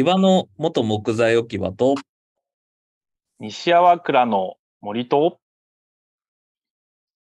[0.00, 1.94] 木場の元木材置き場と、
[3.38, 5.38] 西粟倉の森と、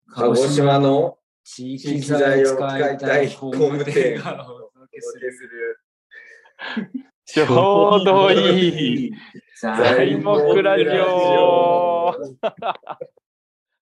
[0.07, 9.11] 鹿児島の地地域材を使いたい工務店がおお届け届けすするちょうどいい。
[9.11, 9.17] る
[9.61, 12.15] 材木ラジオ。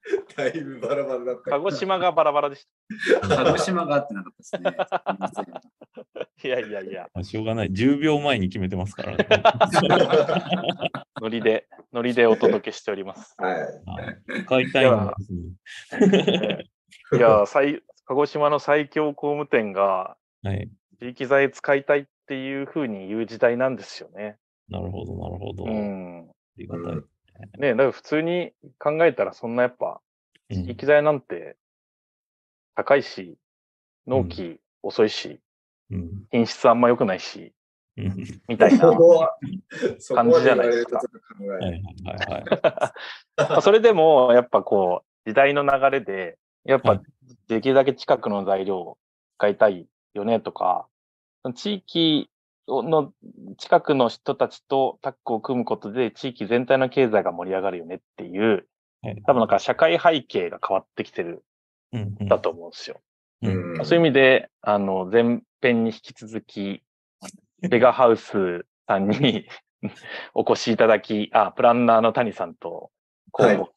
[0.35, 1.51] だいぶバラバラだった。
[1.51, 2.67] 鹿児島がバラバラでし
[3.21, 5.51] 鹿児島があってなかったですね。
[6.43, 7.69] いやいやいや、まあしょうがない。
[7.71, 9.27] 10秒前に決めてますからね。
[11.21, 13.35] ノリで、ノリでお届けしております。
[13.39, 14.45] はい。
[14.45, 15.13] 買いたいんで
[15.99, 16.65] すね。
[17.13, 20.69] いや、最鹿児島の最強工務店がはい。
[20.99, 24.37] 地域材使いたいっていうふうに言う時代なんですよね。
[24.69, 25.65] なるほど、なるほど。
[25.65, 26.31] うあん。
[26.57, 27.01] りがたい。
[27.57, 30.01] ねだから普通に考えたらそんなやっぱ
[30.49, 30.65] うん。
[30.65, 31.55] 地域材なんて
[32.75, 33.37] 高いし、
[34.07, 35.39] 納期遅いし、
[35.91, 36.23] うん。
[36.31, 37.53] 品質あんま良くないし、
[37.97, 38.15] うん。
[38.47, 38.87] みたいな
[40.15, 41.01] 感じじゃないですか。
[43.61, 47.01] それでも、やっぱこう、時代の流れで、やっぱはい。
[47.47, 48.97] できるだけ近くの材料を
[49.37, 50.87] 使いたいよねとか、
[51.55, 52.29] 地域
[52.83, 53.13] の
[53.57, 58.67] 近くの人たちとタッグを組むことで地域全体の経済が盛り上がるよねっていう、
[59.01, 59.21] はい。
[59.25, 61.43] 多分なんか社会背景が変わってきてる
[61.91, 63.01] うんだと思うんですよ。
[63.41, 63.77] うん。
[63.79, 63.85] うん。
[63.85, 66.81] そういう意味で、あの、前編に引き続き、
[67.61, 69.45] ベガハウスさんに
[70.33, 72.91] お越しいただき、あ、プランナーの谷さんと、
[73.33, 73.57] はい。
[73.57, 73.67] 河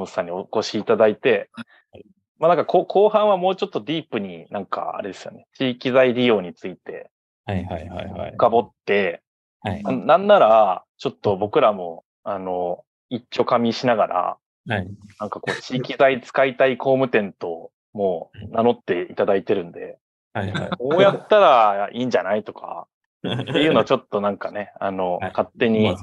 [0.00, 1.50] 本さんにお越しいただいて、
[2.38, 7.10] まあなんかこう後半はもうちょっとディープになんかあれですよね、地域材利用について
[7.46, 8.32] はいはいはいはい。
[8.32, 9.22] 深掘って、
[9.60, 9.82] はい。
[9.82, 14.88] ななんなら、ちょっと僕らも、あの、一丁噛みしながら、はい。
[15.20, 19.98] なんかこう、地域材使いたい工務店と、もう名乗っていただいてるんで、
[20.32, 20.70] はいはい。
[20.78, 22.88] こうやったらいいんじゃないとか、
[23.26, 25.96] っていうのをちょっとなんかね、あの、はい勝手に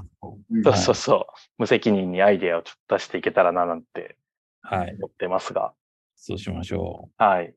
[0.64, 1.26] そうそうそう、
[1.58, 4.16] 無責任にアイデアをちょっと出していけたらななんて
[4.62, 4.96] はい。
[4.98, 5.74] 思ってますが、
[6.16, 7.48] そうしましょはい。
[7.48, 7.56] う。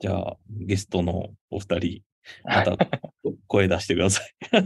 [0.00, 2.02] じゃあ、ゲストのお二人、
[2.44, 2.76] また
[3.46, 4.34] 声出してください。
[4.56, 4.62] よ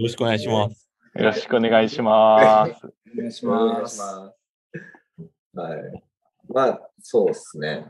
[0.00, 0.88] ろしくお願いします。
[1.14, 2.72] よろしくお願いします。
[3.14, 4.00] お願いします。
[4.00, 4.34] は
[5.76, 5.80] い。
[6.48, 7.86] まあ、そうですね。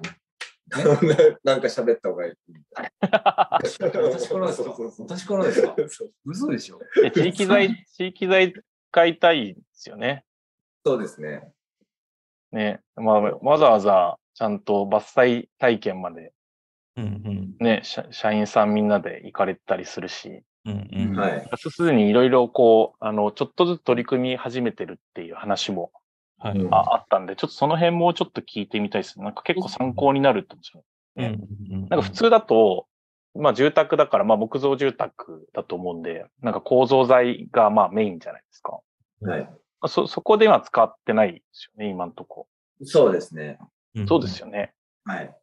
[1.44, 2.32] なんか喋った方がいい。
[3.00, 4.34] 私からですか？
[4.38, 5.74] 私からですか
[6.24, 6.80] 嘘でしょ？
[7.02, 8.52] で地域材、地域材
[8.92, 10.24] 使いたいですよね。
[10.84, 11.52] そうですね。
[12.52, 12.80] ね。
[12.96, 16.32] まあ、わざわざちゃんと伐採体験まで
[16.96, 20.72] うんね、社社員さんみんなで行かれたりするし、うん。
[20.72, 21.16] うんうん。
[21.16, 21.48] はい。
[21.56, 25.92] すでにいろいろこう、あの、ちょっとずつ取り組み始めてるっていう話も
[26.38, 26.58] はい。
[26.58, 29.24] うんああったんで、ちょっとその辺もうちょっと聞いてみたいですね。
[29.24, 30.84] なんか結構参考になると思うんですよ。
[31.16, 31.88] うんうん。
[31.88, 32.86] なんか普通だと、
[33.34, 38.80] まあ住宅だから、まあ木造住宅だと思うんで、なんか構造材がまあメインじゃないですか。
[39.22, 39.40] はい。
[39.42, 42.48] まあそ、そこでは使ってないですよね、今のとこ。
[42.84, 43.58] そうですね。
[43.94, 44.74] うんそうですよね。
[45.04, 45.34] はい。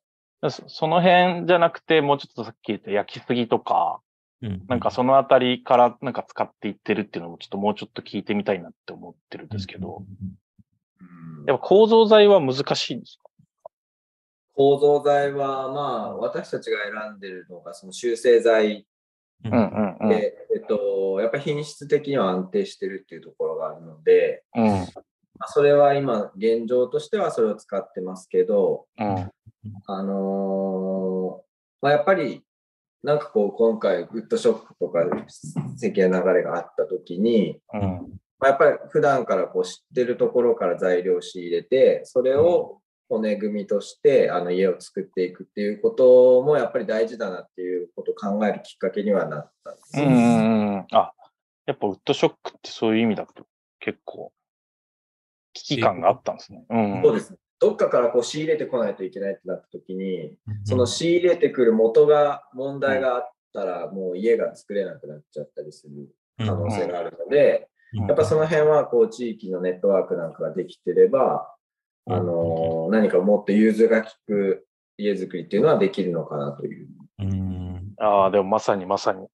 [0.49, 4.01] そその辺じゃなくて、もうちょっとさっき言った焼きすぎとか、
[4.41, 4.63] うん。
[4.67, 10.07] なんかそのあたりからなんか使っていってるっていうのもちょっともうちょっと聞いてみたいなって思ってるんですけど、うん
[11.45, 13.29] やっぱ構造材は難しいんですか？
[14.55, 18.87] 構造材は、まあ、私たちが選んでるのが、その修正材
[19.43, 20.09] ううんうんうん。
[20.09, 24.63] で、えっと、やっぱり品質的には安定してるっていうところがあるので、うん。
[24.63, 24.77] ま
[25.39, 29.31] あ、それは今、現状としてはそれを使ってますけど、うん。
[29.87, 31.43] あのー
[31.81, 32.41] まあ、やっぱり、
[33.03, 35.01] なんかこう、今回、グッドショックとか
[35.75, 37.81] 世間の流れがあった時に、うん。
[38.39, 50.87] まあ、やっぱり普段からこう知ってるところから材料を仕入れて、それを骨組みとしてあの家を作っていくっていうこともやっぱり大事だなっていうことを考えるきっかけにはなったんですうん。
[50.91, 51.13] あ、
[51.65, 53.45] やっぱウッドショックってそういう意味だと
[53.79, 54.31] 結構
[55.53, 56.65] 危機感があったんですね。
[56.69, 57.01] うん。
[57.03, 57.37] そうですね。
[57.63, 71.47] どっかからこう仕入れてこないといけないってなった時に、んその仕入れてくる元が問題があったら、もう家が作れなくなっちゃったりする可能性があるので、やっぱその辺はこう地域のネットワークなんかができてれば、
[72.05, 74.65] あの何かもっと融通が利く
[74.97, 76.89] 家づくりっていうのはできるのかなという。
[77.19, 77.93] うん。
[77.97, 79.25] ああ、でもまさにまさに。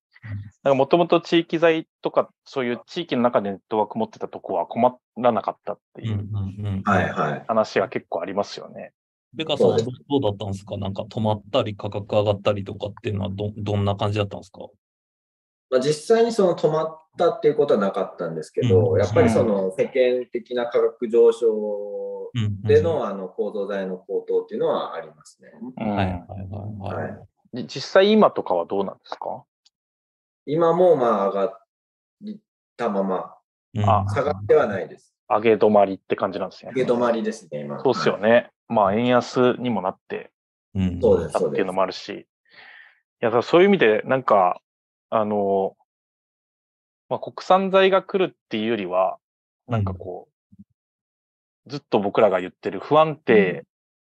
[0.63, 6.83] もともと地域材とか、そういう地域の中でネットワーク持ってたとこは困らなかったってうんいう。
[7.47, 8.91] 話が結構ありますよね。
[9.33, 10.75] ベカさんはどどうだったんですか？
[10.77, 14.67] なんか止まったり価格上がったりとかっていうのはどどんな感じだったんですか？
[15.69, 25.51] まあ、実際にその止まったっていうことはなかったんですけど、うんやっぱりその世間的な価格上昇うんでのあの構造材の高騰っていうのはありますね。
[25.77, 25.89] うん。
[25.95, 27.03] はいはいはいはい。
[27.03, 29.43] はいじ実際今とかはどうなんですか？
[30.51, 31.59] 今もまあ上がっ
[32.75, 33.35] たまま、
[33.75, 35.13] うんあ下がってはないです。
[35.27, 36.71] 上げ止まりって感じなんですね。
[36.75, 37.79] 上げ止まりですね、今。
[37.83, 38.49] そうっすよね。
[38.67, 40.31] まあ、円安にもなって
[40.73, 42.09] うんそうですたっていうのもあるし。
[42.09, 42.25] い
[43.19, 44.59] や、そういう意味で、なんか、
[45.11, 45.75] あの、
[47.09, 49.17] まあ、国産材が来るっていうよりは、
[49.67, 50.63] なんかこう、
[51.67, 53.65] ずっと僕らが言ってる不安定、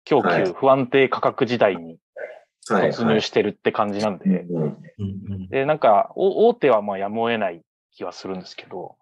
[0.06, 2.00] 供給、はい不安定価格時代にはい、
[2.68, 4.46] 突入してるって感じなんで、
[5.50, 7.62] で、なんか、お大手はまあやむを得ない
[7.92, 8.98] 気はするんですけど、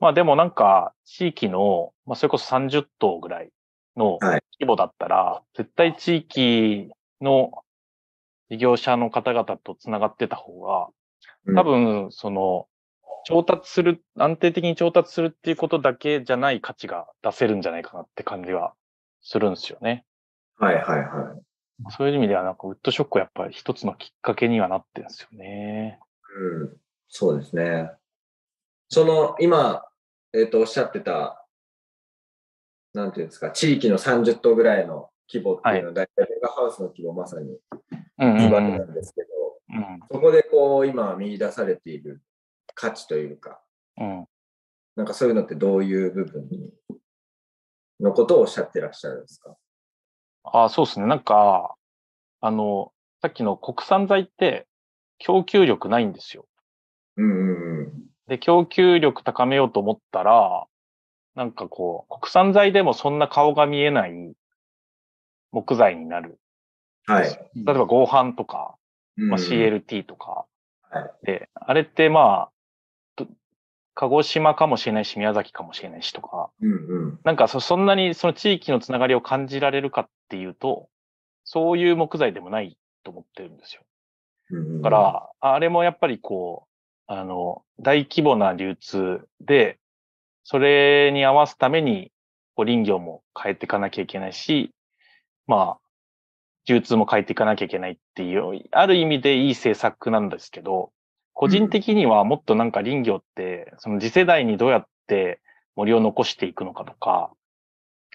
[0.00, 3.50] まあでもなんか、地域の、まあそれこそ30棟ぐらい
[3.96, 4.42] のはい。
[4.60, 6.90] 規模だったら、絶対地域
[7.20, 7.64] の
[8.50, 10.88] 事業者の方々と繋がってた方が、
[11.46, 11.54] うん。
[11.54, 12.66] 多分、その、
[13.24, 18.74] 調達する、安定的に調達するっていうことだけじゃない価値が出せるんじゃないかなって感じは
[19.22, 20.04] するんですよね。
[20.58, 21.43] はいはいはい。
[21.90, 25.98] そういう意味ではなんかウッドショックはやっぱり一つのきっかけにはなってるんですよね。
[26.36, 26.76] うん、
[27.08, 27.90] そうですね。
[28.88, 29.84] その、今、
[30.32, 31.46] えっ、と、おっしゃってた、
[32.92, 37.58] なんていうんですか、地域の30棟ぐらいの規模っていうのは、大体メガハウスの規模まさに
[38.18, 39.28] 言わうんれなんですけど、
[39.70, 40.00] うん。
[40.10, 42.22] そこでこう、今見出されている
[42.74, 43.60] 価値というか、
[43.96, 44.26] うん。
[44.96, 46.72] なんかそういうのってどういう部分に
[48.00, 49.56] のことをおっしゃってらっしゃるんですか？
[50.44, 51.06] ああ、そうですね。
[51.06, 51.74] なんか、
[52.40, 52.92] あの、
[53.22, 54.66] さっきの国産材って
[55.18, 56.46] 供給力ないんですよ。
[57.16, 57.92] うんうんうん。
[58.28, 60.66] で、供給力高めようと思ったら、
[61.34, 64.12] なんかこう、国産材でもそんな顔が見えない
[65.50, 66.38] 木材になる。
[67.06, 67.24] はい。
[67.54, 68.76] 例えば合板とか、
[69.16, 70.46] まあ、うん CLT とか。
[70.90, 72.53] はいで、あれってまあ、と
[73.94, 77.20] 鹿児島かもしれないし、宮崎かもしれないしとか、うんうん。
[77.24, 80.88] なんかそそんなにその地域のつながりを感じられるかっていうと、
[81.44, 83.82] そういう木材でもないと思ってるんですよ。
[84.82, 89.78] だから、あれもやっぱりこう、あの、大規模な流通で、
[90.42, 92.10] それに合わすために、
[92.54, 94.72] こう林業も変えていかなきゃいけないし、
[95.46, 95.84] まあ、
[96.66, 100.92] 流通も変えていかなきゃいけないっていう、ある意味でいい政策なんですけど、
[101.34, 105.40] 個人的にはもっとなんか林業って、その次世代にどうやって
[105.76, 107.30] 森を残していくのかとか、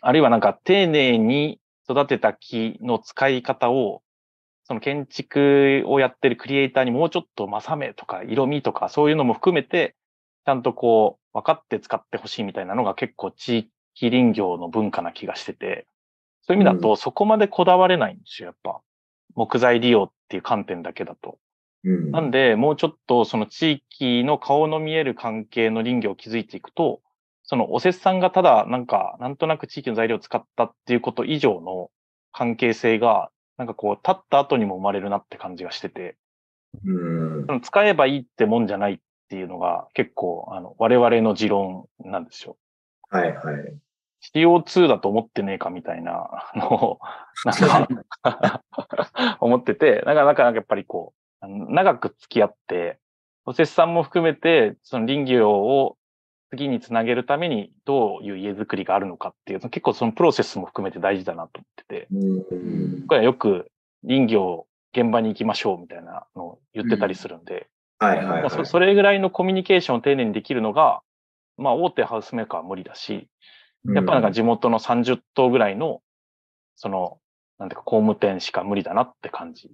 [0.02, 4.02] あるいはなんか丁寧に育てた木の使い方を
[4.64, 9.96] その建築をやってるクリエイターにもうちょっと正目とか色味とかそういうのも含めて、
[10.46, 15.88] ちゃんとこう分かって使ってほしいみたいなのが結構地域林業の文化な気がしてて、
[16.44, 18.80] そういう意味だとそこまでこだわれないんですよ、やっぱ。
[19.36, 21.38] 木材利用っていう観点だけだと。
[21.84, 27.02] うんなんで、もうちょっとその地域の顔の見える関係の林業を築いていくと、
[27.44, 31.90] そのおせっさんがただなんか、なんとなく地域の材料を使ったっていうこと以上の
[32.32, 36.18] 関係性が、なんかこう、立った後にも生まれるなって感じがしてて、
[36.86, 39.00] うんその使えばいいってもんじゃないっ
[39.30, 42.58] ていうのが結構、あの、我々の持論なんですよ。
[43.10, 43.78] はいはい。
[44.34, 47.00] CO2 だと思ってねえかみたいなのを、
[47.46, 47.88] なん
[48.24, 48.64] か、
[49.40, 53.00] 思ってて、なかなかやっぱりこう、長く付き合って、
[53.46, 55.98] おせっさんも含めて、その林業を
[56.52, 63.02] 次につなげるためにどういう家づくりがあるのかっていう、結構そのプロセスも含めて大事だなと思ってて、うん。
[63.02, 63.72] 僕はよく
[64.08, 67.68] 林業現場に行きましょうみたいなのを言ってたりするんで、
[68.66, 71.02] それぐらいのコミュニケーションを丁寧にできるのが、
[71.58, 73.28] まあ大手ハウスメーカーは無理だし、
[73.86, 76.02] やっぱなんか地元の30棟ぐらいの、
[76.76, 77.20] その、
[77.60, 79.70] なんていうか工務店しか無理だなって感じ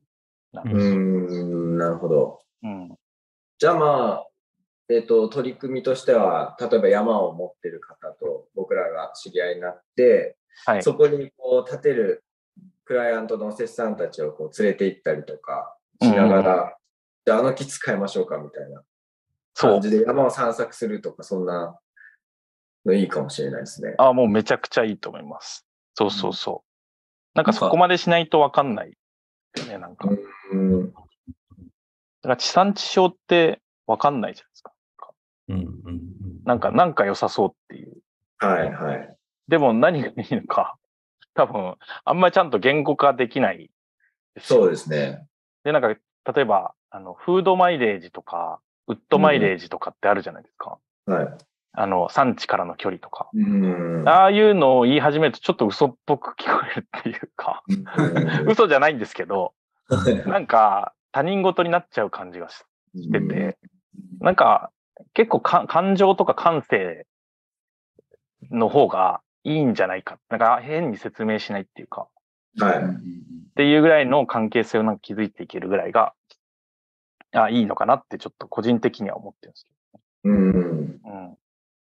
[0.55, 0.93] なんですよ。
[0.93, 2.41] うん、なるほど。
[2.63, 2.95] うん。
[3.59, 4.27] じゃあまあ、
[4.89, 10.83] えっ、と、取り組みとしては、例えば山を持ってる方と僕らが知り合いになって、はい。
[10.83, 12.23] そこにこう建てる
[12.85, 16.77] クライアントのおせっさんたちをこう連れて行ったりとかしながら、
[17.25, 18.83] じゃああの木使いましょうかみたいな
[19.55, 19.81] 感。
[19.81, 21.79] じで山を散策するとか、そんな
[22.85, 23.95] のいいかもしれないですね。
[23.97, 25.65] あもうめちゃくちゃいいと思います。
[25.95, 26.75] そうそうそう。
[27.33, 28.95] なんかそこまでしないとわかんない
[29.57, 30.07] よね、なんか。
[30.07, 30.15] だ
[30.55, 30.93] うん、
[32.25, 34.71] から地産地消ってわかんないじゃないですか。
[35.49, 36.05] うんうんうん
[36.45, 37.97] なんか、なんか良さそうっていう。
[38.37, 39.17] はいはい。
[39.47, 40.77] でも何がいいのか、
[41.33, 43.71] 多分、あんまりちゃんと言語化できない
[44.35, 45.27] ですよそうですね。
[45.63, 50.77] で、なんか、例えば、あの、フードマイレージとか、ウッドマイレージとかってあるじゃないですか。
[51.07, 51.37] はい。
[51.73, 53.29] あの、産地からの距離とか。
[53.33, 54.07] うん。
[54.07, 57.63] ああいうのを言い始めるとちょっと嘘っぽく聞こえるっていうか、
[58.47, 59.53] 嘘じゃないんですけど、
[60.25, 62.63] なんか他人事になっちゃう感じがし
[63.11, 63.57] てて、
[64.19, 64.71] なんか
[65.13, 67.05] 結構か感情とか感性
[68.51, 70.17] の方がいいんじゃないか。
[70.29, 72.07] なんか変に説明しないっていうか、
[72.59, 72.83] はい。
[72.83, 76.13] っていうぐらいの関係性をなんか築いていけるぐらいが、
[77.33, 79.99] あいいのかなってちょっと個人的には思ってるんですけ
[80.29, 81.01] うん。
[81.01, 81.09] ど。
[81.09, 81.37] うん。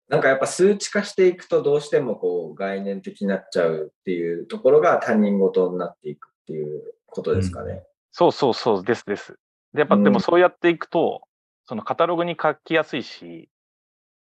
[0.09, 7.83] なんかやっぱ数値化していくとどうしてもこう概念的になっちゃうっていうところが他人事になっていくっていうことですかね。
[8.11, 9.39] そうそうそうですです。
[9.73, 11.23] で、やっぱうんでもそうやっていくと、
[11.65, 13.49] そのカタログに書きやすいし、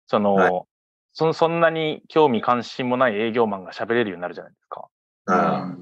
[0.07, 0.63] その、はい
[1.13, 4.89] そんそんなに興味関心もない営業マンが喋れるようになるじゃないですか。
[5.27, 5.75] あ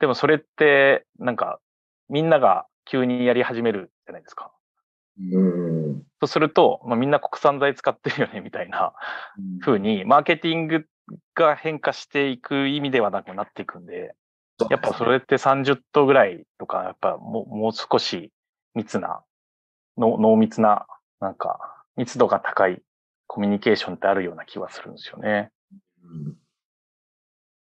[0.00, 1.60] でもそれって、なんか、
[2.08, 4.50] みんなが急にやり始めるじゃないですか。
[5.32, 6.02] うん。
[6.20, 8.94] そうすると、まあ、みんな国産材使ってるよね、みたいな
[9.60, 10.86] 風に、マーケティング
[11.34, 14.14] が変化していく意味ではなくなっていくんで、
[14.70, 18.32] やっぱそれって30頭ぐらいとか、やっぱもうもう少し
[18.74, 19.22] 密な、
[19.96, 20.86] の濃密な、
[21.20, 22.82] なんか、密度が高い
[23.26, 25.50] コミュニケーションってあるような気はするんですよね。
[26.02, 26.36] うん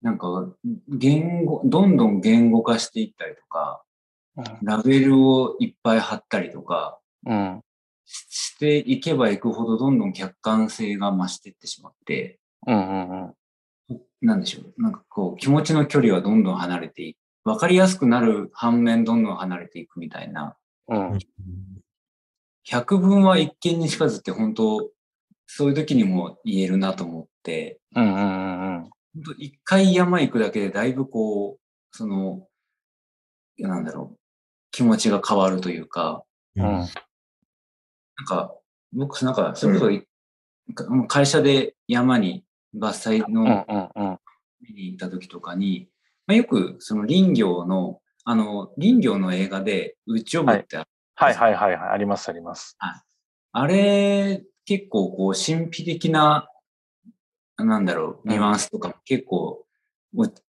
[0.01, 0.53] なんか、
[0.89, 3.83] 言語、どんどん言語化していったりとか、
[4.61, 7.61] ラベルをいっぱい貼ったりとかうん。
[8.05, 13.33] ししていけばいくほどどんどん客観性が増していってしまって、うんうんうん。
[14.23, 14.81] なんでしょう。
[14.81, 17.17] なんかこう、気持ちの距離はどんどん離れていく。
[17.43, 20.55] わかりやすくなる反面どんどん離れていくみたいな。
[20.87, 21.19] うん。
[22.63, 24.89] 百分は一見にしかずって本当、
[25.45, 28.81] そういう時にも言えるなと思って、うんうんうんうん。
[28.83, 31.59] 本当一回山行くだけでだいぶこう、
[31.91, 32.47] その、
[33.57, 34.17] なんだろう、
[34.71, 36.23] 気持ちが変わるというか、
[36.55, 36.63] うん。
[36.63, 36.87] なん
[38.25, 38.55] か、
[38.93, 40.07] 僕、なんか、それこそい、
[41.09, 44.19] 会社で山に伐採うんの。
[44.61, 45.89] 見に行った時とかに、
[46.25, 51.89] まあ、よくその林業の、あの、林業の映画で、宇宙部ってある、はいはいはいはい。
[51.89, 52.77] ありますあります。
[53.51, 56.47] あれ、結構こう、神秘的な、
[57.57, 59.65] なんだろう、ニュアンスとかも結構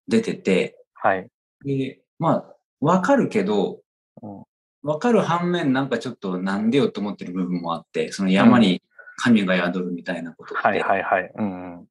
[0.07, 1.27] 出てて、はい。
[1.65, 3.81] で、まあ、わかるけど
[4.21, 4.43] うん、
[4.83, 8.81] わかる反面なんかちょっとなんでよと思ってる部分もあって、その山に
[9.17, 10.67] 神が宿るみたいなことって。
[10.67, 11.31] はいはいはい。
[11.35, 11.87] うんうん。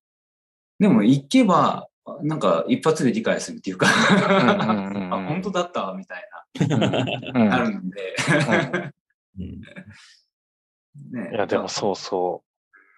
[0.78, 1.88] でも行けば、
[2.22, 5.84] なんか一発で理解するっていうか、んうんうんあ、本当だった？
[5.86, 6.28] わみたい
[6.60, 6.68] うん。
[6.80, 8.14] な、あるんで、
[9.38, 9.60] うん。
[11.12, 11.30] ね。
[11.32, 12.42] いや、でもそうそ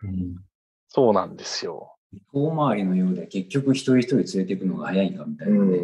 [0.03, 0.07] う。
[0.07, 0.37] うん。
[0.89, 1.93] そうなんですよ。
[2.33, 5.79] 遠回りのようで結局一人一人連れていくのが早いんかみたいなね、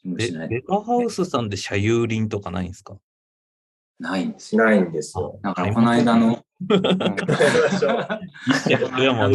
[0.00, 0.48] 気もでしない。
[0.48, 2.96] ベカハウスさんで社有林とかないんですか？
[3.98, 4.64] ないんですよ。
[4.64, 5.38] ないんですよ。
[5.42, 8.20] だからこの間の、一社
[8.68, 9.28] 一山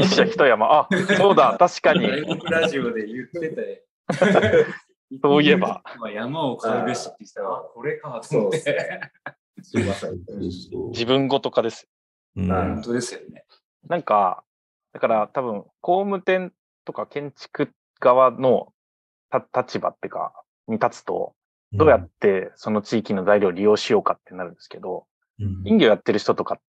[0.00, 0.66] 一社一山。
[0.66, 2.06] あ、そうだ、 確かに。
[2.06, 3.86] 外国ラジオで言ってて、
[5.22, 5.82] そういえば。
[6.14, 8.20] 山を買うべしって言ったら、あこれか
[10.90, 11.88] 自分ごと化です。
[12.34, 13.44] 本当ですよね。
[13.88, 14.44] なんか、
[14.92, 16.52] だから多分、工務店
[16.84, 17.70] とか建築
[18.00, 18.72] 側の
[19.30, 20.32] た立場ってか、
[20.68, 21.34] に立つと、
[21.72, 25.06] どうやってその地域の材料を利用しようかってなるんですけど、
[25.40, 25.62] うん。
[25.64, 26.60] 林業やってる人とかっ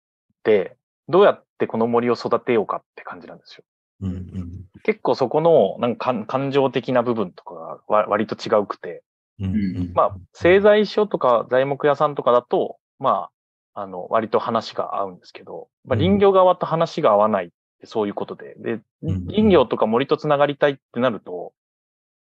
[0.44, 0.76] て、
[1.08, 3.64] どうやってこの森を育てようかって感じなんですよ。
[4.02, 4.64] うんうん。
[4.84, 9.02] 結構そこのなんか感感情的な部分とかがわ割と違うくて、
[9.40, 9.58] うんう
[9.90, 9.92] ん。
[9.94, 13.30] まあ、製材所とか材木屋さんとかだと、ま
[13.74, 16.02] あ、あの、割と話が合うんですけど、まあ、うん。
[16.02, 17.48] 林業側と話が合わないっ
[17.80, 21.52] てそういうことで、で、ん林業とか森とつながりたいってなると、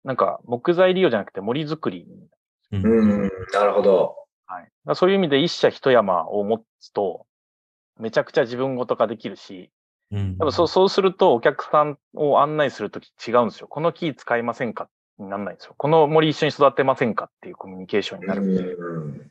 [0.04, 2.07] なんか木材利用じゃなくて森作り。
[2.72, 4.16] うんうん、なるほど。
[4.46, 4.68] はい。
[4.94, 7.26] そういう意味で一社一山を持つと、
[7.98, 9.70] めちゃくちゃ自分ごと化できるし、
[10.10, 13.68] うん多分そう、そうするとお客さんを案内するとき違うんですよ。
[13.68, 14.88] この木使いませんか？
[15.18, 15.74] にならないんですよ。
[15.76, 18.62] この森一緒に育てませんかっていうコミュニケーションになるんで、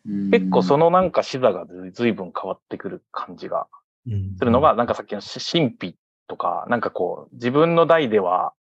[0.06, 3.68] うん結構その、のなんか視座がずずいぶん変わってくる感じが
[4.08, 5.96] うんするのが、なんかさっきのし神秘
[6.28, 8.54] とか、なんかこう、自分の代では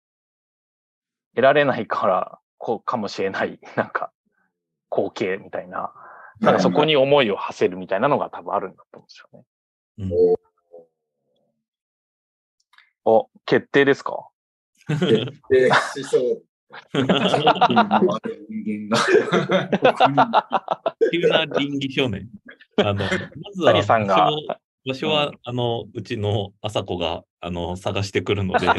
[1.34, 4.12] 得られないから、こうかもしれない、なんか、
[4.90, 5.92] 光景みたいな、
[6.40, 9.44] なんかそこに思いを馳せるみたいなのが多分あるんだと思うんですよね。
[9.99, 10.04] う
[10.35, 10.37] ん
[13.06, 14.28] お、決定ですか？
[14.87, 15.09] 決
[15.49, 16.42] 定しそう。
[21.11, 22.28] 急な倫理少年。
[22.76, 23.09] あの、ま
[23.52, 24.37] ずは、谷さんが場所
[24.87, 28.68] 場所は、あの、うちの朝子が、あの、探してくるので。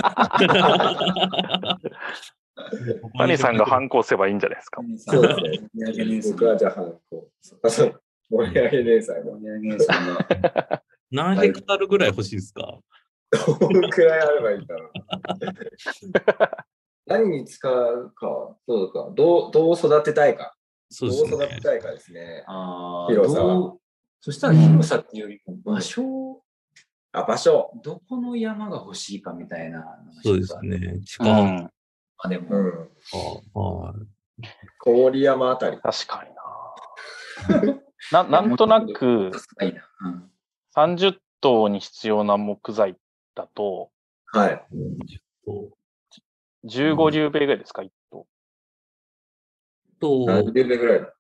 [3.17, 4.81] 谷さんが反抗せばいいんじゃないですか。
[4.97, 6.21] そうですね。
[6.31, 7.27] 僕はじゃあ、こう、
[7.63, 9.31] あそう盛り上げ姉さんが。
[9.31, 12.79] 盛り上げ姉さんが、 何ヘクタールぐらい欲しいですか
[13.31, 16.65] どのくらいあればいいかな。
[17.07, 20.55] 何に使うか、そうか、どうどう育てたいか、
[20.99, 21.61] どうそうですね育て。
[21.61, 22.43] たいかですね。
[22.47, 23.79] あ広さはどう
[24.21, 26.43] そしたら広さっていうよりも場所、
[27.11, 27.71] あ、場所。
[27.83, 29.83] どこの山が欲しいかみたいな
[30.23, 31.01] そうですね。
[31.05, 31.69] 近場うん。
[32.23, 32.89] あでも、うん。
[33.53, 35.11] はい。
[35.11, 35.77] 郡山あたり。
[35.77, 37.81] 確かにな。
[38.23, 39.87] ななんとなくさすがいいな。
[40.01, 40.31] うん
[40.75, 42.95] 30棟に必要な木材
[43.35, 43.91] だと
[44.33, 44.65] はい。
[45.45, 45.69] と、
[46.63, 48.25] 15リューベイぐらいですか、一棟。
[49.99, 51.13] と何リューベぐらいだ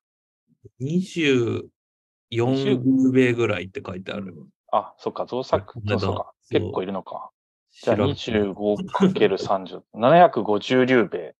[0.79, 1.61] ？24
[2.33, 4.33] ルーベぐらいって書いてある。
[4.71, 6.31] あ、そっか、造作、そうか。
[6.49, 7.31] 結構いるのか。
[7.81, 11.35] じゃあ調べて 25×30、750リューベ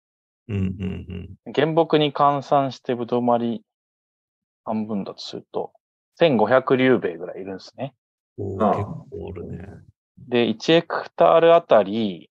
[0.49, 1.51] うんう。
[1.53, 3.65] 原木に換算してぶどう割り
[4.65, 5.71] 半分だとすると、
[6.19, 7.93] 1500リューベイぐらいいるんですね。
[8.37, 8.57] うん。
[8.57, 9.67] おああー結構おるね。
[10.17, 12.29] で、1ヘクタールあたり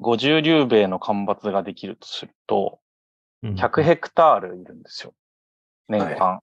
[0.00, 2.80] 50リューベイの干ばつができるとすると、
[3.42, 5.12] うん100ヘクタールいるんですよ。
[5.88, 6.40] 年間。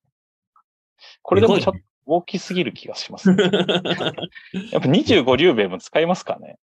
[1.24, 1.80] これでもちょっと
[2.16, 6.58] 大きすぎる気がします、 やっぱ25リューベイも使いますかね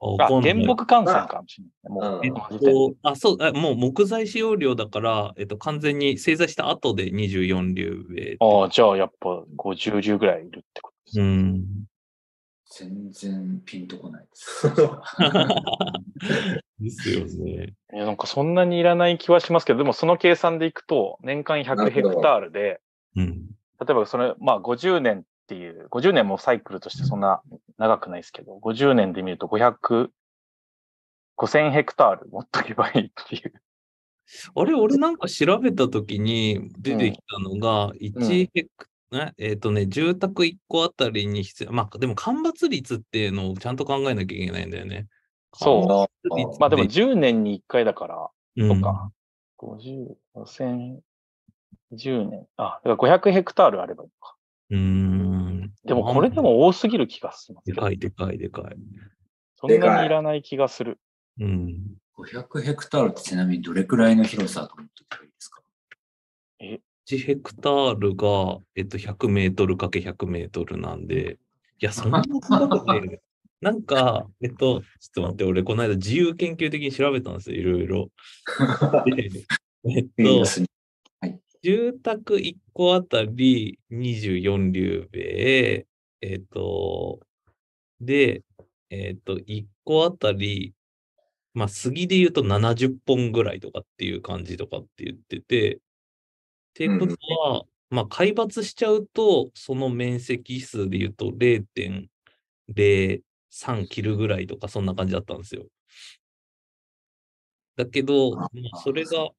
[0.00, 1.92] あ、原木換算かもしれない。
[1.92, 8.36] もう、うんえっと、あ、そう、あもう木材使用量だから、えっと、完全に製材した後で24流米。
[8.40, 11.24] ああ、じゃあやっぱ50流ぐらいいるってことですね。
[11.24, 11.64] うん。
[12.76, 14.66] 全然ピンとこないです。
[16.80, 17.74] ですよね。
[17.92, 22.80] いや、なんかそんなにいらない気はしますけど、でもその計算でいくと、年間100ヘクタールで、
[23.16, 23.46] うん。
[23.80, 27.42] 例えばそれ、まあ50年っていう、50年もサイクルとしてそんな
[27.78, 30.08] 長くないですけど、50年で見ると500、
[31.36, 33.52] 5000ヘクタール持っとけばいいっていう。
[34.54, 45.06] あれ、俺なんか調べたときに出てきたのが、1ヘク、ねえっとね、住宅1個あたりに必要、まあ、でも干ばつ率っていうのをちゃんと考えなきゃいけないんだよね。
[45.56, 49.12] そうまあでも10年に1回だから、うんか。
[49.58, 50.98] 50、5000、
[51.96, 52.46] 10年。
[52.56, 54.36] あ、だから500ヘクタールあればいいのか。
[54.70, 55.72] うーん。
[55.84, 58.76] でもこれでも多すぎる気がしますけどでかいでかいでかい。
[59.56, 60.98] そんなにいらない気がする。
[61.40, 61.96] うん。
[62.16, 65.62] 500ヘクタールってちなみにどれくらいの広さだと思っておけばいいですか
[66.60, 66.78] ？1
[67.18, 71.38] ヘクタールが、えっと、100メートルかけ100メートルなんで、
[71.80, 73.20] いや、そんなことね、
[73.60, 74.82] なんか、えっと、ちょっ
[75.14, 78.10] と待って、俺、この間自由研究的に調べたんですよ、いろいろ。
[79.16, 79.30] で
[79.86, 80.66] えっと、いいですね
[81.64, 85.86] 住宅1個あたり24流米、
[86.20, 87.20] えっと、
[88.02, 88.42] で、
[88.90, 90.74] えっと、1個あたり、
[91.54, 95.78] まあ、杉で言うと70本ぐらいとかっていう感じとかって言ってて、っ
[96.74, 102.10] ていうことは、まあ、海抜しちゃうと、その面積数で言うと0.03
[103.88, 105.64] 切るぐらいとか、そんな感じだったんですよ。
[107.76, 109.30] だけど、まあ、それが、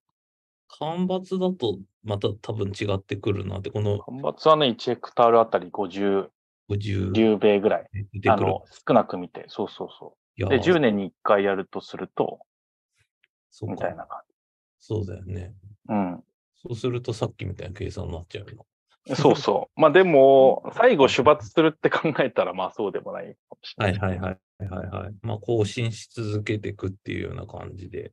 [0.79, 6.29] 干ばつだとまた多分違ってくるなって、この干ばつはね、1ヘクタールあたり50
[6.69, 7.89] 50流米ぐらい。
[8.27, 9.45] あの、少なく見て。
[9.47, 10.49] そうそうそう。
[10.49, 12.39] で、10年に1回やるとすると、
[13.51, 14.21] そうかみたいな感
[14.79, 15.53] そうだよね。
[15.63, 15.93] じ。
[15.93, 16.23] うん。
[16.55, 18.65] そうするとさっきみたいな計算になっちゃうの。
[19.15, 19.71] そうそう。
[19.79, 23.99] まあでも、最後、主罰するって考えたら、まあそうでもないかもしれない。
[23.99, 25.15] はいはいはいはいはい。
[25.21, 28.11] まあ更新し続けていくっていうような感じで。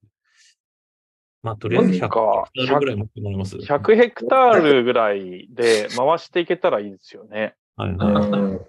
[1.42, 3.56] まあとりあえず100なんかヘクタールぐらい持ってもらいます。
[3.56, 7.54] 100ヘクタールぐらいで回していけたらいいですよね。
[7.76, 8.30] はいはいはい。
[8.30, 8.66] うん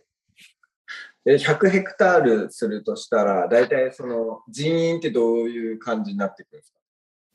[1.25, 6.79] で100ヘクタールするとしたら、大体その人員ってどういう感じになってくるんですか？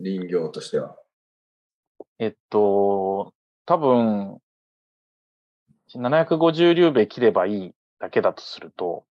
[0.04, 0.94] 林業としては。
[2.18, 3.32] えっと、
[3.64, 4.42] 多分、
[5.94, 9.06] 750流米切ればいいだけだとすると、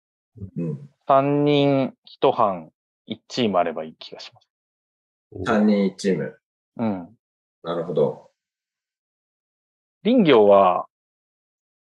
[0.57, 2.71] うん、3人1班
[3.09, 4.49] 1チームあればいい気がします。
[5.35, 6.39] 3人1チーム。
[6.77, 7.17] うん。
[7.63, 8.31] なるほど。
[10.05, 10.87] 林業は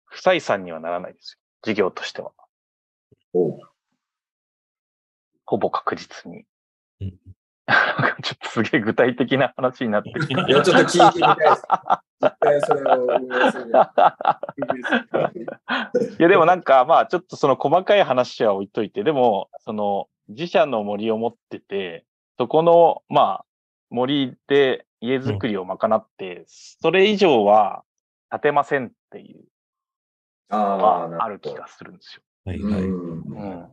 [0.06, 1.38] 不採算にはならないですよ。
[1.62, 2.32] 事業としては。
[3.32, 3.58] おう
[5.44, 6.44] ほぼ確実に。
[7.00, 7.14] うん
[7.66, 10.46] なんかちょっとすげえ具体的な話になってきた。
[10.46, 11.62] いや、ちょっと聞いてみたいです。
[12.20, 12.80] 実際それ
[16.10, 22.04] すいや、でもなんか、まあ、ちょっとその細かい話は置いといて、でも、その、自社の森を持ってて、
[22.38, 23.44] そこの、まあ、
[23.90, 27.84] 森で家づくりを賄って、それ以上は
[28.30, 29.44] 建てませんっていう
[30.50, 30.76] のああ、
[31.08, 32.22] はある気がするんですよ。
[32.46, 32.82] うはいはい。
[32.82, 32.90] ん。
[32.90, 33.68] うん。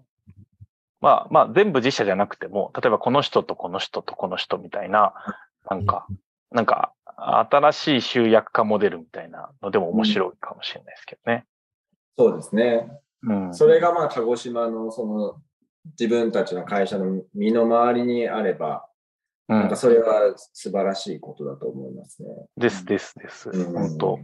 [1.02, 5.14] まあ、まあ、全部自社じゃなくても、例えばこの人とこの人とこの人みたいな、
[5.70, 6.08] なんか、
[6.52, 11.46] なんか、新しい集約化モデルみたいなのでも面白いかもしれないですけどね。
[12.18, 12.92] そうですね。
[13.24, 13.54] うん。
[13.54, 15.42] それがまあ、鹿児島のその
[15.86, 18.86] 自分たちの会社の身の回りにあれば、
[19.48, 22.30] うんなんか、それは素晴らしいことだと思いますね。
[22.56, 23.50] ですですです。
[23.50, 24.20] うん本当。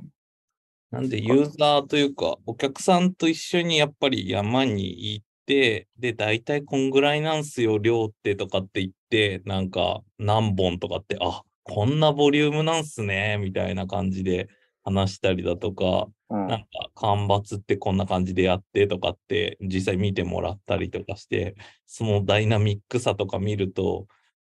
[0.92, 14.48] なんで、ユーザーというか、お客さんと一緒にやっぱり山に行って、で、大体こんぐらいなんすよ、量ってとかって言って、なんか何本とかって、あ、こんなボリュームなんすね、みたいな感じで
[14.84, 24.08] 話したりだとか、うんなんか、干ばつってこんな感じでやってとかって、実際見てもらったりとかして、そのダイナミックさとか見ると、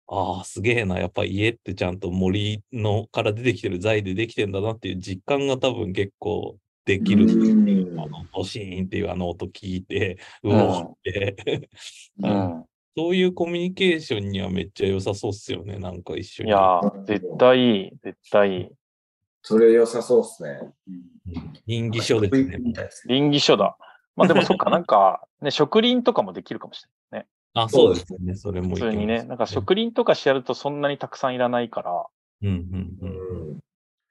[0.06, 7.26] ああ、すげえな、やっぱ家ってちゃんと森のから出てきてる材でできてんだなっていう実感が多分結構できる。
[7.26, 7.64] うん
[7.96, 11.68] あの、ボシーンっていうあの音聞いて、ううんおーって、
[12.22, 12.64] うん。
[12.96, 16.50] そういうコミュニケーションにはめっちゃ良さそうっすよね、なんか一緒に。
[16.50, 18.68] いやー、絶対いい、絶対いい。
[19.46, 20.58] それ良さそうっすね。
[21.66, 23.14] 人気書ですね。
[23.14, 23.76] 倫理書だ。
[24.16, 27.28] まあでもそっか、 なんか、ね、植林とかもできるかもしれないね。
[27.52, 28.34] あ、そうですね。
[28.36, 29.22] それもいけ普通にね。
[29.24, 32.06] なんか植林とかしやるとそんなにたくさんいらないから、
[32.40, 33.52] うんうんううん。
[33.56, 33.60] ん。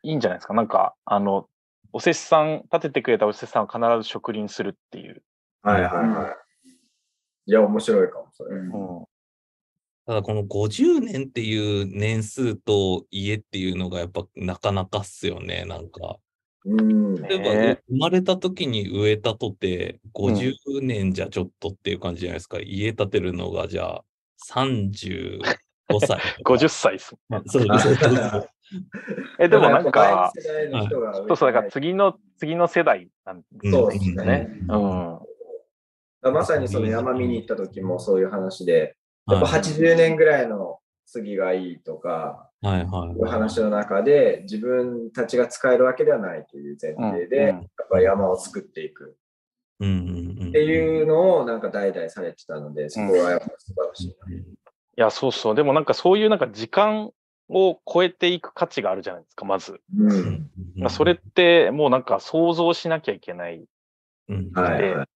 [0.03, 0.53] いいんじゃないですか。
[0.53, 1.49] なんか、あの、
[1.93, 5.23] おせっさん、立ててくれたおせっさんは必ず植林するっていう。
[5.63, 6.35] はいはいはい。
[7.47, 8.55] いや、面白いかも、それ。
[8.55, 9.05] うんうん。
[10.05, 16.17] ただこの50年っていう年数と家っていうのがやっぱなかなかっすよね、なんか。
[16.65, 17.15] うん。
[17.15, 22.59] 例えば、ね生まれた時に植えたとて、ん50年じゃちょっとっていう感じじゃないですか。
[22.59, 24.03] 家建てるのがじゃあ
[24.51, 25.39] 35
[26.01, 26.19] 歳。
[26.43, 27.15] 50歳 です。
[27.47, 28.49] そうそうそうそう。
[29.39, 33.99] え、でもなんか、そうそう、だから次の、次の世代なんですそうね。
[33.99, 34.49] ですね。
[34.69, 36.33] うん。
[36.33, 38.95] まさにその山見に行った時もそういう話で、
[39.27, 49.17] やっぱはい80年ぐらいの杉がいいとか、はいはいいう話の中で自分たちが使えるわけではないという前提で、うんやっぱ山を作っていく
[49.79, 50.49] うんうんうん。
[50.49, 54.35] っていうのをなんか代々されてたので、そこはやっぱ素晴らしいな。
[54.35, 54.43] い
[54.95, 55.55] や、そうそう。
[55.55, 57.11] でもなんかそういうなんか時間
[57.49, 59.73] を超えていく価値があるじゃないですか、まず。
[59.73, 59.79] う。
[59.97, 63.65] うんんうんそれってもうなんか想像しなきゃいけない。
[64.29, 65.07] うんはいはい。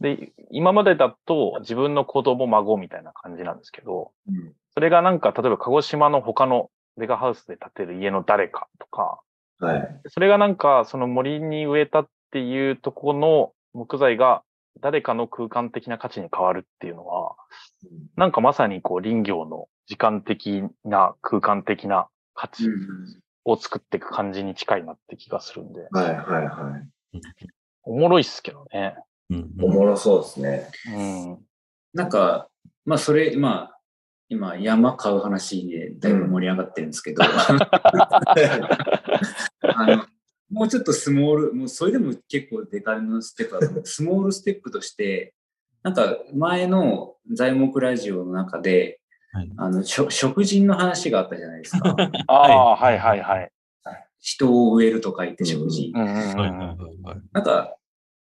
[0.00, 9.20] で、今までだと自分の子供、孫みたいな感じなんですけど、うんそれがなんか例えば鹿児島の他のベガハウスで建てる家の誰かとか、
[9.58, 10.00] はい。
[10.08, 14.42] それがなんかその森に植えたっていうところの木材が
[14.80, 17.36] 誰かの空間的な価値に変わるっていうのは、
[18.16, 22.68] なんかまさにこう林業の時間的な空間的な価値
[23.46, 26.16] を作っていく感じに近いなって気がするんで、はいはい
[26.48, 26.78] は
[27.14, 27.18] い。
[27.84, 28.96] おもろいっすけどね。
[29.30, 30.70] うんおもろそうですね。
[30.94, 31.38] うん。
[31.92, 32.48] なんか、
[32.84, 33.76] まあそれ、まあ、
[34.28, 37.56] 今山買う話でだいぶ盛り上がってるんですけど、あ
[39.86, 40.04] の
[40.50, 45.34] もうちょっとスモール、もうそれでも結構デカめのステップだと思うスモールステップとして、
[45.82, 49.00] なんか前の材木ラジオの中で、
[49.32, 51.94] はいあのしょ食人の話があったじゃないですか。
[52.26, 53.52] ああ、はいはいはい。
[54.18, 55.92] 人を植えると書いて食人。
[55.94, 57.75] うんうんうんはいはいはいはいなんか、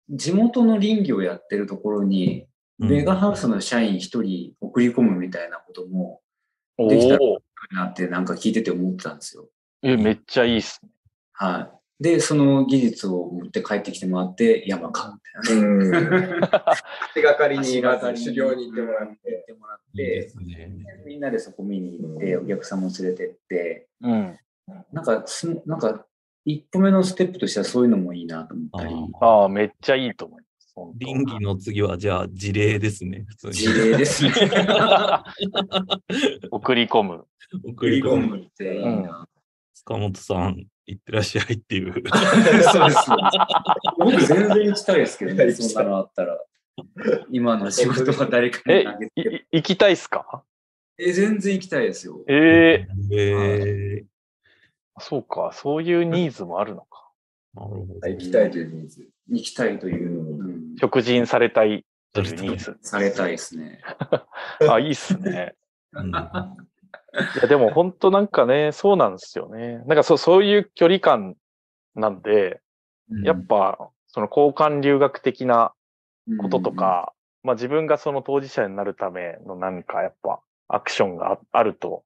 [0.09, 2.49] 地元の林業やってるところに、うん
[2.81, 6.21] ベガハウスの社員一人送り込むみたいなことも
[6.77, 7.39] おできたらお
[7.75, 9.49] なってなんか聞いてて思ってたんですよ。
[9.83, 10.89] え、めっちゃいいっすね。
[11.33, 11.69] は
[11.99, 12.03] い。
[12.03, 15.67] で、その技術を持って帰ってきてもらって山買うみたいな。
[15.67, 16.41] うん。
[17.13, 19.45] 手がかりにまず修行に行ってもらっ行てっ。
[19.45, 20.71] てもらって、すね。
[21.05, 24.39] みんなでそこ見に行って、うんお客さんも連れてって、うん。
[24.93, 26.05] なんかす、なんか、
[26.51, 30.73] 一歩目のステップとしてはそういうのもいいなと思ったり、あああ、めっちゃいいと思います。
[30.97, 33.25] 倫理の次はじゃあ事例ですね。
[33.51, 34.31] 事例ですね。
[36.49, 37.25] 送り込む。
[37.67, 38.37] 送り込む。
[38.37, 39.27] むっていいな。
[39.75, 41.93] 塚本さん、いってらっしゃいっていう。
[41.93, 41.99] そ
[42.85, 43.01] うです。
[43.99, 46.35] 僕全然行きたいですけどね、そんなのあったら。
[47.29, 49.45] 今の仕事は誰かえにあげ、いて。
[49.51, 50.43] い行きたいっすか？
[50.97, 52.23] え、全然行きたいですよ。
[52.27, 54.05] えええ
[54.99, 55.51] そうか。
[55.53, 57.11] そういうニーズもあるのか。
[57.55, 58.07] ー、なるほど。
[58.07, 59.09] 行きたいというニーズ。
[59.29, 62.77] 行きたいという、うんうん食人されたいというニーズ。
[62.81, 63.81] されたいですね。
[64.69, 65.55] あ、いいっすね。
[65.91, 66.11] うん
[67.35, 69.79] いや、でも本当なんかね、そうなんですよね。
[69.87, 71.35] なんかそう、そういう距離感
[71.95, 72.61] なんで、
[73.23, 75.73] やっぱ、その交換留学的な
[76.39, 82.03] こととか、まあ自分がその当事者になるための何かやっぱアクションがああると、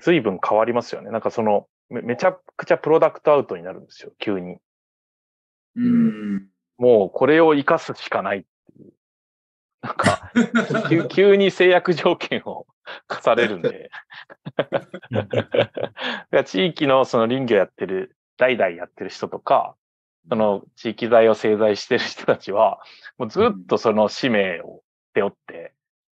[0.00, 1.10] 随分変わりますよね。
[1.10, 4.58] なんかそのめ、めちゃくちゃプロダクトアウトになるんですよ、急に。
[5.76, 5.88] うん、う
[6.38, 6.48] ん。
[6.76, 8.92] もうこれを活かすしかないっていう。
[9.82, 10.32] なんか、
[10.88, 12.66] 急急に制約条件を
[13.06, 13.90] 課されるんで。
[16.46, 19.76] 地域のその林業やってる、代々やってる人とか、
[20.28, 22.80] その地域材を製材してる人たちは、
[23.16, 24.82] もうずっとその使命を
[25.14, 25.72] 背負って、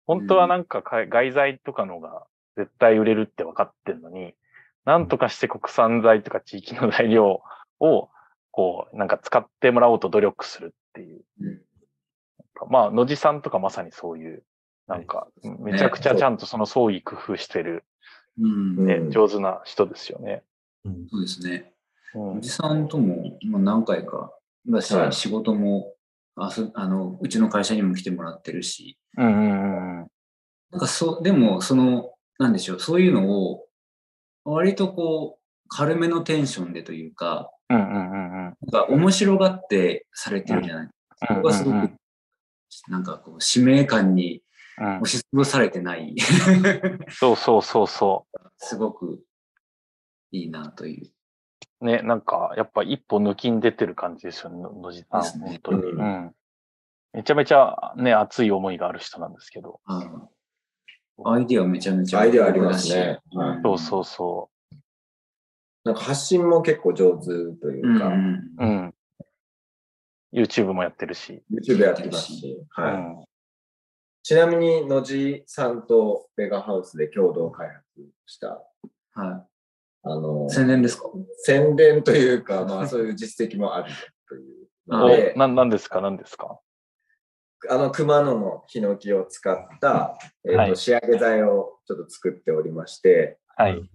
[0.07, 2.27] 本当はなんかか外材とかのが
[2.57, 4.35] 絶対売れるって分かってるのに、
[4.89, 7.43] なんとかして国産材とか地域の材料
[7.79, 8.09] を、
[8.51, 11.21] こう、なんか使ってもらおうと努力するっていう。
[11.43, 11.61] うん
[12.71, 14.43] まあ、野地さんとかまさにそういう、
[14.87, 15.29] なんか、
[15.61, 17.85] めちゃくちゃちゃんとその創意工夫してる
[18.41, 18.87] うん。
[18.87, 20.43] ね、うん上手な人ですよね。
[20.87, 21.75] うんそうですね。
[22.15, 24.33] うんおじさんとも、まあ、何回か
[24.67, 25.93] だし、はい仕事も
[26.35, 30.11] あそあの、うちの会社にも来てもらってるし、うんうんうん
[30.71, 33.68] なんかそう、でも、その、なんでしょう、そういうのを、
[34.53, 40.89] 割とこう、軽めのテンションでというか、うんうんうんうんなんか面白がってされてるじゃない。
[41.17, 41.91] そこがすごく、
[42.89, 44.43] なんかこう、使命感に
[44.79, 46.15] うん押しつぶされてない、
[47.11, 48.27] そうそうそうそ
[48.59, 49.21] すごく
[50.31, 51.11] いいなという。
[51.81, 51.85] う。
[51.85, 55.23] ね、なんか、やっぱ一歩抜きに出てる感じですよね、の野地さん。
[55.41, 56.35] 本当に、ううんん。
[57.13, 59.81] めちゃめちゃね、熱い思いがある人なんですけど。
[59.85, 60.31] あの
[61.25, 63.19] アイディアめちゃめちゃアイディアありますね
[63.63, 64.51] そうそうそ
[65.85, 67.27] なんか発信も結構上手
[67.61, 68.95] というか、うん。
[70.35, 71.43] YouTube もやってるし。
[71.51, 72.95] YouTube やってますし、はい。
[72.95, 73.25] うん。
[74.23, 77.85] ちなみに、野地さんとベガハウスで共同開発
[78.27, 78.63] した、
[79.15, 79.47] は
[80.03, 81.05] あのい。、宣伝ですか？
[81.45, 83.91] 宣伝というか、まあそういう実績もある
[84.29, 86.61] というのおで、、な、なんですか、なんですか？
[87.69, 93.91] あの熊野のヒノキを使った、えーとはい仕上げ剤をちょっと作っておりまして、はい。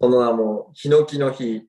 [0.00, 1.66] その名もヒノキの日。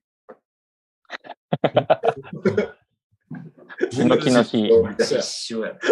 [3.90, 5.74] ヒノキの日みたいな一緒や。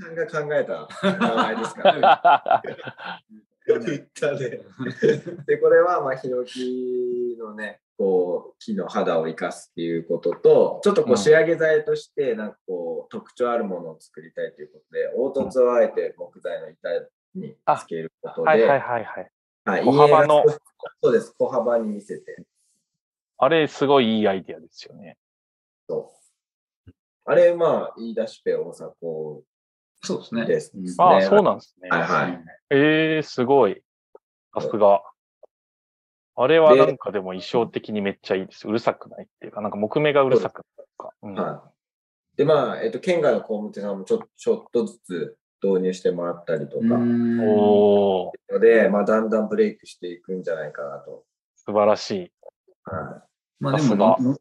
[0.00, 2.62] さんが考えた名前ですから、
[3.66, 4.64] ツイッターで。
[5.46, 16.88] で、これは、まあ、ヒノキのね、こう、木の肌を生かすっていうことと、ちょっとこう仕上げ剤として、なんかこう、特徴あるものを作りたいということで、凹凸をあえて木材の板
[17.34, 19.30] につけることで、はいはいはいはい。
[19.64, 20.44] はい小幅の
[21.02, 22.44] そうです、小幅に見せて。
[23.36, 25.18] あれ、すごいいいアイディアですよね。
[25.88, 26.12] そ
[26.86, 26.92] う
[27.24, 28.94] あれ、まあ、言い出しペ大迫
[30.02, 30.46] そうですね。
[30.46, 31.88] ですうんああ、ねそうなんですね。
[31.90, 32.44] はいはい。
[32.70, 33.82] ええー、すごい。
[34.54, 35.02] さすが。
[36.40, 38.68] あれはなんかでも衣装的にめっちゃいいです。
[38.68, 41.10] うるさくないっていうか、なんか木目がうるさくないか。
[41.22, 41.64] うんは
[42.34, 42.36] い。
[42.36, 51.24] で、まあ、えっと、県外の工務店さんもちょちょっとずつ導入してもらったりとか、うんおー、ので、まあ、だんだんブレイクしていくんじゃないかなと。
[51.56, 52.32] 素晴らしい。
[52.84, 53.24] は
[53.58, 54.36] まあでもの、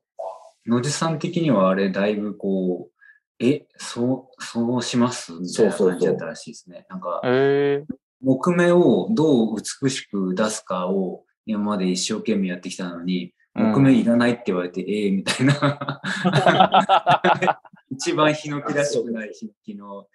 [0.68, 5.32] 野地さん的にはあれ、だいぶこう、え、そう、そうします？
[5.32, 6.86] みたいなそうそうそう感じだったらしいですね。
[6.90, 16.00] なんか、ええ木目をどう美しく出すかを今まで一生懸命やってきたのに、うん木目いらないって言われて、ええみたいな。
[17.90, 20.08] 一番ヒノキらしくないヒノキの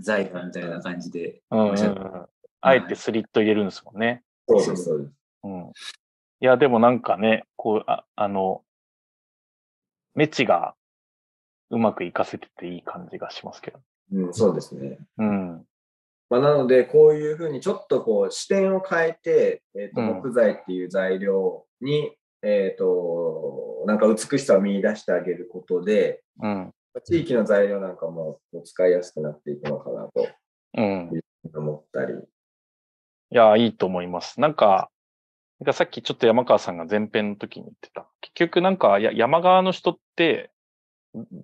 [0.00, 1.40] 財産みたいな感じで。
[1.52, 2.26] うんうんうん。
[2.60, 4.24] あえてスリット入れるんですもんね。
[4.48, 4.52] い。
[4.60, 5.12] そうそうです。
[5.44, 5.60] うん。
[5.60, 5.72] い
[6.40, 8.64] や、でもなんかね、こう、ああの、
[10.16, 10.74] メチが
[11.70, 13.78] うまく活かせてていい感じがしますけど。
[14.10, 14.98] うん、そうですね。
[15.18, 15.64] うん。
[16.30, 22.12] まあ、なので、こういうふうにちょっとこう視点を変えて、えっとうん木材っていう材料に、
[22.42, 26.74] えっとなんか美しさを見出してあげることで、うん。
[27.04, 30.28] 地域の材料なんかも使いやすくなっていくのかなと
[30.76, 31.20] うん。
[31.54, 32.14] 思ったり。
[32.14, 34.40] いや、いいと思います。
[34.40, 34.90] なんか、
[35.60, 38.08] なんかさっきちょっと山川さんが前編の時に言ってた。
[38.20, 40.50] 結局なんかや山側の人って、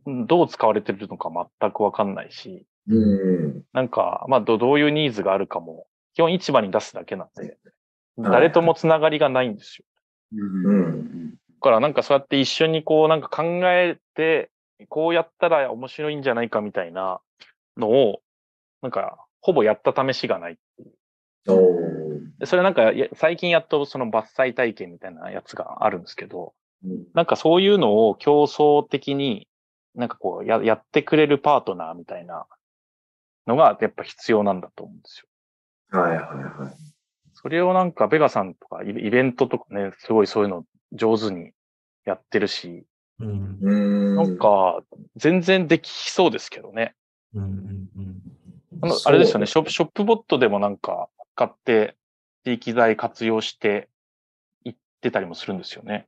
[0.08, 3.62] んどう使われてるのか全くわかんないし、うん。
[3.72, 7.56] なんか、まあど、どういうニーズがあるかも、基本市場に出すだけなんで、はい
[8.16, 9.84] 誰ともつながりがないんですよ。
[10.36, 14.50] うんだからなんかそうやって一緒にこうなんか考えて、
[14.88, 17.20] こうやったら面白いんじゃないかみたいな
[17.76, 18.20] のを、
[18.82, 22.46] なんか、ほぼやった試しがないっていう。
[22.46, 29.48] それなんか、や最近やっとその伐採体験みたいなやつがあるんですけど、うんなんかそういうのを競争的に、
[29.94, 32.46] なんかこうや、やってくれるパートナーみたいな
[33.46, 35.20] のがやっぱ必要なんだと思うんです
[35.92, 35.98] よ。
[36.00, 36.76] はいはいはい。
[37.33, 41.52] それをなんかベガさんとかイベントとかね、すごいそういうの上手に
[42.04, 42.87] やってるし、
[43.20, 44.16] うんうん。
[44.16, 44.83] なんか
[45.16, 46.94] 全然できそうですけどね。
[47.35, 48.20] うんうん
[49.07, 51.96] あれですよね、ショップ、ショップボットでもなんか買って、
[52.44, 53.88] 地域材活用して
[54.64, 56.07] 行ってたりもするんですよね。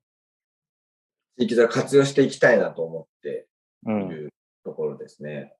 [1.38, 3.46] 地域材活用していきたいなと思って
[3.87, 4.03] うん。
[4.09, 5.56] いるところですね。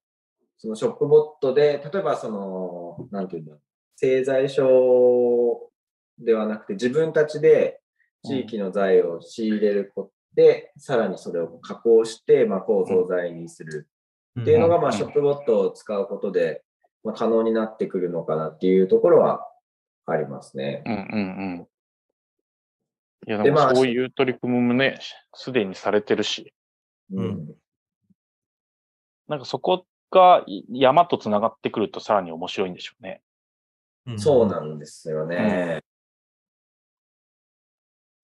[0.59, 3.61] そのショップボットで、例えばその、なんていうんだろう、
[3.97, 5.71] 製材所
[6.19, 7.81] ではなくて自分たちで
[8.25, 13.89] 地域の材を仕入れることで、さらにそれを加工して、まあ、構造材にする
[14.37, 14.43] うん。
[14.43, 16.63] っていうのが、まあ、うんショップボットを使うことで、
[17.05, 19.41] まあ、可能になってくるのかなっていうところは
[20.07, 20.83] ありますね。
[20.85, 21.69] うんうんうん。
[23.29, 24.99] いや、ででもまあそういう取り組みもね、
[25.35, 26.53] すでにされてるし、
[27.13, 27.55] うん。
[29.29, 29.85] なんかそこが
[30.47, 33.23] い山と繋がってくるとさらに面白いんでしょうね。
[34.17, 35.83] そうなんですよね。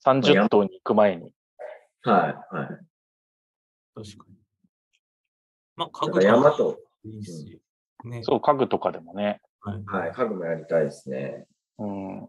[0.05, 1.33] 30頭に行く前に。
[2.03, 2.69] はい、はい。
[3.95, 4.37] 確かに。
[5.77, 7.61] まあ、家だ具から山と、いいし。
[8.05, 8.23] ね。
[8.23, 9.41] そう、家具とかでもね。
[9.61, 9.85] はい。
[9.87, 11.47] はい、家具もやりたいですね。
[11.79, 12.29] うん。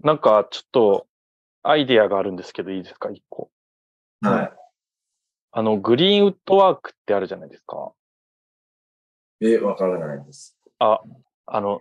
[0.00, 1.06] なんか、ちょっと、
[1.62, 3.50] アイディアがあるんですけど、いいですか、一個。
[4.22, 4.52] は
[5.52, 7.92] あの、グリーンウッドワークってあるじゃないですか。
[9.40, 9.46] い。
[9.48, 10.56] え、わからないです。
[10.78, 11.00] あ、
[11.46, 11.80] あの、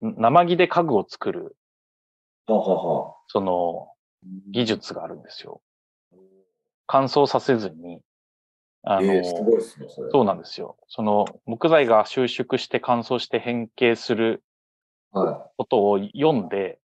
[0.00, 1.56] 生木で家具を作る、
[2.46, 3.16] ははは。
[3.28, 3.92] その、
[4.50, 5.60] 技術があるんですよ。
[6.86, 8.00] 乾燥させずに、
[8.82, 10.10] あの、えー、すごいですね、それ。
[10.10, 10.76] そうなんですよ。
[10.88, 14.42] その、木材が収縮して乾燥して変形する
[15.12, 16.78] はことを読んで、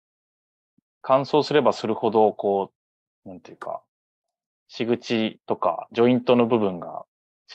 [1.01, 2.71] 乾燥すればするほど、こ
[3.25, 3.83] う、なんていうか、
[4.75, 7.03] 仕口とか、ジョイントの部分が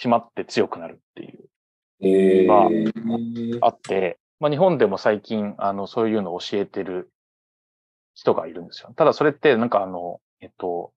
[0.00, 1.48] 締まって強くなるっていう、
[2.70, 2.74] い。
[2.74, 2.92] え
[3.60, 7.10] まあって、まあ日本でも最近、あの、そういうのを教えてる
[8.14, 8.92] 人がいるんですよ。
[8.94, 10.92] ただそれって、なんかあの、えっと、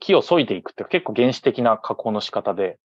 [0.00, 2.80] 木を削いでいくって結構原始的な加工の仕方で、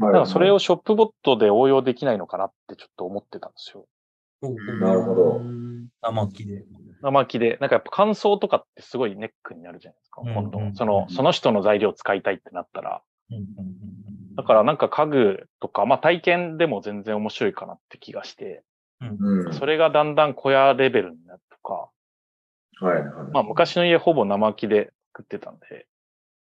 [0.00, 3.86] からそれをショップボットで応用できないのかなってちょっと思ってたんですよ。
[4.80, 5.42] なるほど。
[6.02, 6.64] 生木で。
[7.02, 10.74] 生木で、なんかやっぱ乾燥とかってすごいネックになるじゃないですか、うん今度うん。
[10.74, 13.02] その、その人の材料を使いたいってなったら。
[14.36, 18.62] だからなんか家具とか、まあ体験でも全然面白いかなって気がして。
[19.52, 21.90] それがだんだん小屋レベルになるとか、
[22.84, 23.30] はい、はい。
[23.32, 25.86] まあ昔の家ほぼ生木で作ってたんで、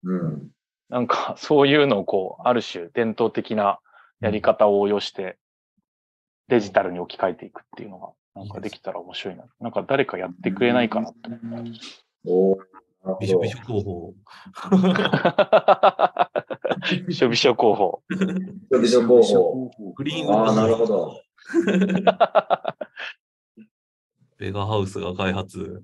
[0.03, 0.51] うん。
[0.89, 3.79] なんかそういうのをこう、ある種伝統的な
[4.21, 5.39] やり方を応用して、
[6.49, 9.45] デジタルに置き換えていくっていうのが、なんかできたら面白いな。
[9.61, 11.65] なんか誰かやってくれないかなって思っ
[12.27, 12.59] おー
[13.05, 14.15] なるほどびしょびしょ候補。
[14.55, 16.31] た。
[17.07, 18.03] びしょびしょ候補。
[18.81, 19.71] ビジョン候補。
[19.95, 21.21] グリーンウッああ、なるドほど。
[24.37, 25.83] ベガハウスが開発。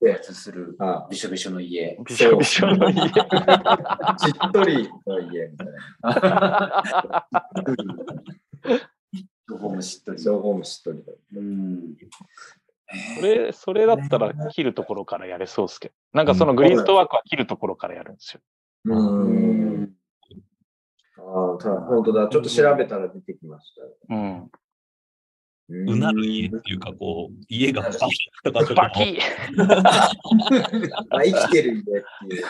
[0.00, 1.98] ね、発するあびしょびしょの家。
[2.08, 3.00] びしょびしょの家。
[3.08, 5.66] しっとりの家みたい
[6.02, 7.26] な。
[9.50, 10.22] 情報もしっとり。
[10.22, 11.12] 情報もしっとりだ。
[11.34, 11.96] うん。
[13.16, 15.94] それ、それだったら切るところからやれそうですけど。
[16.12, 18.40] なんかそのグリーントワークは切るところからやるんですよ。
[18.84, 19.94] うーん。
[21.18, 22.28] ああ、ただ、本当だ。
[22.28, 23.72] ちょっと調べたら出てきまし
[24.08, 24.14] た。
[24.14, 24.50] うん。
[25.68, 28.00] ううなる家っていうか、こう、家がバキッ
[28.42, 28.82] とかちょっと
[31.22, 31.96] 生きてる家ってい
[32.40, 32.42] う。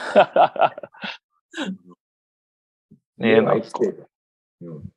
[3.19, 4.09] ねえ、家なんかが生きてる。
[4.63, 4.91] うん。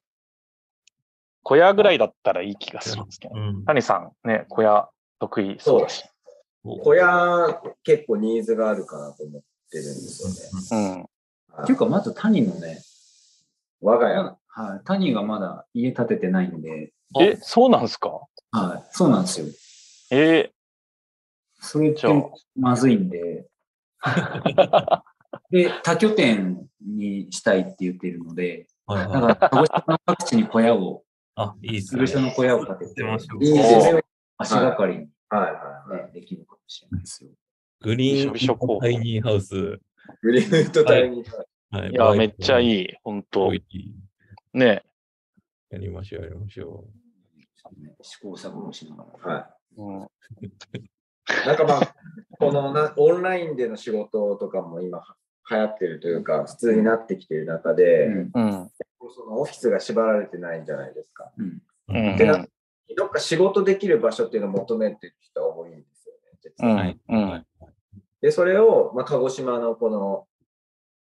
[1.44, 3.36] 小屋ぐらいだったらいい気がするんですけど。
[3.36, 3.66] うん。
[3.66, 6.04] 谷さんね、小屋得意そうだし。
[6.64, 11.06] 小屋、結構ニーズがあるかなと思ってるんですよね。
[11.56, 11.64] うん。
[11.64, 12.80] っていうか、まず谷のね、
[13.82, 14.38] 我が家。
[14.56, 18.22] はい、谷がまだ家建ててないんで、え、そうなんですか？
[18.52, 19.48] はい、そうなんですよ。
[20.12, 20.52] え
[21.60, 22.08] それって
[22.56, 23.48] まずいんで、
[25.50, 29.36] で、多拠点にしたいって言っているので、はいだはい。
[29.36, 31.04] から鹿児島の各地に小屋を、
[31.36, 32.06] あ、いいっすね。
[32.06, 34.04] 事務所の小屋を建てて出、ましょういいですね。
[34.38, 36.06] 足がかりに、はいはいはい。
[36.06, 37.32] ね、できるかもしれないですよ。
[37.82, 39.56] グリーンびしょびしょ候補タイニーハウス。
[40.22, 42.82] グリーンウッドタイニーハウスはいいや、めっちゃいい。
[42.82, 42.88] い。
[43.04, 43.96] 本当いい
[44.54, 44.84] ね。
[45.70, 46.86] やりましょう、やりましょ
[47.78, 49.34] ね試行錯誤しながら。
[49.34, 50.04] はうん。
[50.04, 50.52] い。
[51.48, 51.96] なんかまあ、
[52.38, 55.02] このなオンラインでの仕事とかも今
[55.50, 58.72] 流行ってるというか、普通になってきてる中で、うんうん。
[59.16, 61.32] そのオフィスが縛られてないんじゃないですか。
[61.38, 61.62] うんう。
[61.90, 62.18] うん。
[62.18, 62.46] でな
[62.96, 66.40] どっか仕事できる場所っていうのを求めてる人は多いんですよね。
[66.42, 67.00] 実はうんはい。
[67.10, 67.46] うんはい
[68.24, 70.28] で、それを、まあ、鹿児島のこの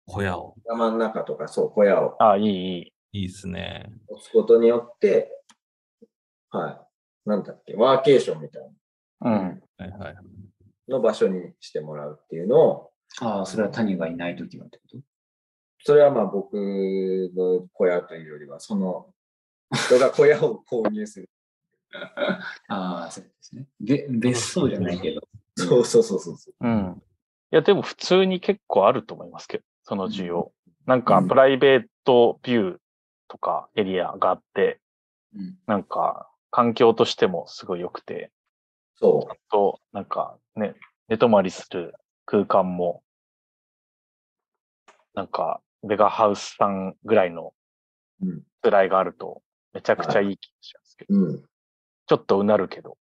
[0.06, 0.54] 小屋を。
[0.64, 2.92] 山の中とか、そう、小屋をあ、いい、いい。
[3.12, 3.90] いいっすね。
[4.08, 5.42] 持つことによって、
[6.50, 7.28] はい。
[7.28, 8.62] なんだっけ、ワーケーションみたい
[9.22, 9.32] うん。
[9.32, 10.14] はいはい。
[10.14, 10.22] な
[10.88, 12.89] の場所にしてもらうっていうのを、
[13.20, 14.98] ああ、それは谷がいないときはってこと？
[15.82, 19.12] それはまあ僕の小屋というよりは、その
[19.74, 21.30] 人が小屋を購入する。
[22.68, 23.66] ああ、そうですね。
[23.80, 25.22] べ別荘じゃないけど。
[25.56, 26.54] そうそうそうそうそう。
[26.60, 27.02] うん。
[27.52, 30.52] いや、でも普通に結構あると思いますけど、その需要。
[30.86, 32.78] なんか、うんプライベートビュー
[33.28, 34.80] とかエリアがあって、
[35.34, 38.30] うんなんか、環境としてもすごい良くて、
[38.96, 40.74] そあと、なんかね、
[41.08, 41.94] 寝泊まりする
[42.24, 43.02] 空間も、
[45.14, 47.52] なんか、ベガハウスさんぐらいの
[48.22, 48.26] う。
[48.26, 48.42] うん。
[48.62, 49.42] ぐらいがあると、
[49.72, 51.42] めちゃくちゃいい気がしますけど、うん。
[52.06, 52.98] ちょっとうなるけど、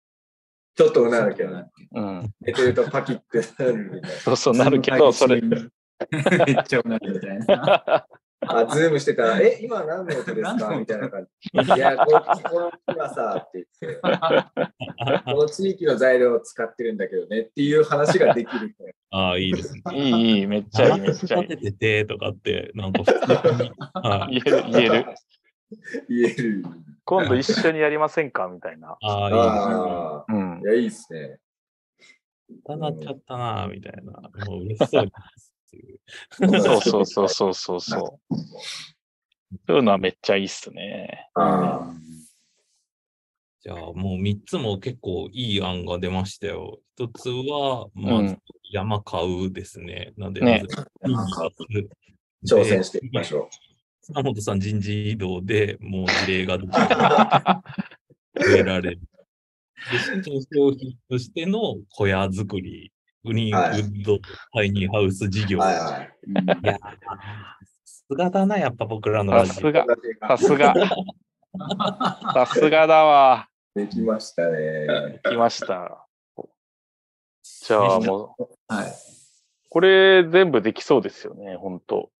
[0.76, 1.50] ちょっとうなるけど、
[1.92, 2.34] うん。
[2.40, 4.16] 寝てるとパキってなるみたいな。
[4.20, 8.06] そうそうなるけど、それ、 めっちゃうなるみたいな。
[8.42, 10.74] あ、ズームしてたら、え、今何の音ですか？
[10.76, 11.74] みたいな感じ。
[11.76, 12.10] いや、こ
[12.60, 14.00] の木はさ、って言って、
[15.24, 18.74] この地域の材料を使ってるんだけどねっていう話ができる。
[19.10, 19.82] ああ、いいですね。
[19.92, 21.48] いい、いい、めっちゃいい、めっちゃいい。
[21.48, 23.70] 立てててとかって、なんか普通に。
[23.94, 24.40] はい。
[24.40, 25.04] 言える、言える。
[26.08, 26.64] 言える。
[27.04, 28.48] 今度一緒にやりませんか？
[28.48, 28.96] みたいな。
[29.02, 29.74] ああ、いいですね。
[30.28, 30.64] うんい。
[30.64, 31.38] や、いいっすね。
[32.64, 34.12] たなっちゃったな、みたいな。
[34.46, 35.12] もう嬉しそうに
[35.70, 36.00] っていう。
[36.60, 38.36] そうそうそうそうそうそう。
[39.66, 41.28] そういうのはめっちゃいいっすね。
[41.34, 41.92] あ
[43.62, 46.80] じゃあもう3つも結構いい案が出ましたよ。
[46.96, 48.38] 一つは、まずうん
[48.72, 50.12] 山買うですね。
[50.16, 50.62] なんで、ね
[52.46, 53.50] 挑戦していきましょ
[54.02, 56.66] 塚本さん人事異動でもう事例が増
[58.56, 59.00] え られる。
[59.00, 62.92] で、新商品としての小屋作り、
[63.24, 64.18] グリーンウッド
[64.52, 65.58] タイニーハウス事業。
[65.58, 65.60] う。
[65.60, 66.10] はいはい。
[66.64, 66.88] いや、さ
[67.84, 69.44] すがだな、やっぱ僕らの。
[69.46, 69.84] さすが、
[70.26, 70.74] さすが。
[72.34, 73.48] さすがだわ。
[73.74, 75.20] できましたね。
[75.24, 76.06] 来ました。
[77.42, 78.92] じゃあもう、はい。
[79.68, 82.10] これ全部できそうですよね、本当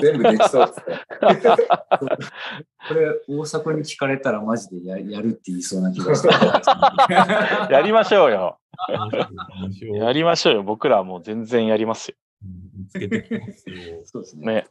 [0.00, 0.74] 全部できそう。
[2.88, 6.28] これ、大迫に聞かれたらマジでややるって言いそうな気がして。
[7.72, 8.58] やりましょうよ。
[9.80, 10.62] やりましょうよ。
[10.62, 12.16] 僕らはもう全然やりますよ。
[14.04, 14.66] そうですね。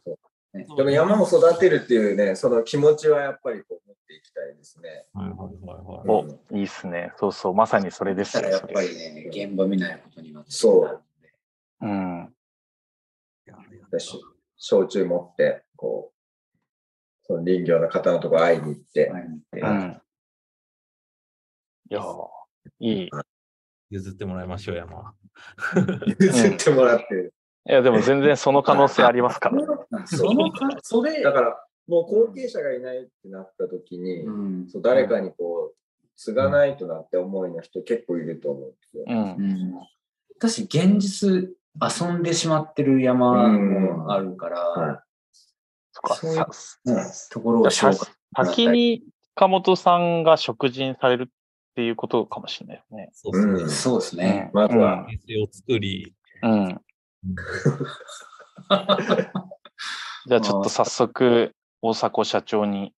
[0.54, 0.66] ね。
[0.76, 5.04] でも山を育てるっていうね、その気持ちはやっぱりこう持っていきたいですね。
[5.14, 6.38] はいはいはいはい。
[6.52, 7.12] お、いいっすね。
[7.18, 8.48] そうそう、まさにそれですよ。
[8.48, 11.00] やっぱりね、現場見ないことになってそう。
[11.82, 12.34] うん。
[13.92, 14.20] 私、
[14.60, 20.02] 焼酎持って、こう、その林業の方のところ会いに行って、はいうん。
[21.90, 22.28] いやー
[22.78, 23.10] いい。
[23.88, 25.14] 譲ってもらいましょう、山。
[26.20, 27.32] 譲ってもらって。
[27.68, 29.62] いや、でも全然その可能性ありますから。
[30.06, 35.76] そのか、それ、だから、もう後継者がいないってなった時に、うんそう誰かにこう、
[36.16, 39.04] 継がないとなって思いの人結構いると思うんですよ。
[39.06, 39.16] うん。
[39.16, 39.74] うん
[40.36, 45.02] 私、現実、遊んでしまってる山もあるから、は
[45.92, 46.38] そっかそうい
[46.94, 49.02] うところを先に
[49.36, 51.26] 岡本さんが食人されるっ
[51.74, 53.10] ていうことかもしれないですね。
[53.12, 53.64] そうそうう。
[53.64, 54.50] んそうですね。
[54.52, 56.52] まずは、店を作り、うん。
[56.52, 56.76] うん。
[60.28, 62.92] じゃあちょっと早速、大迫社長に。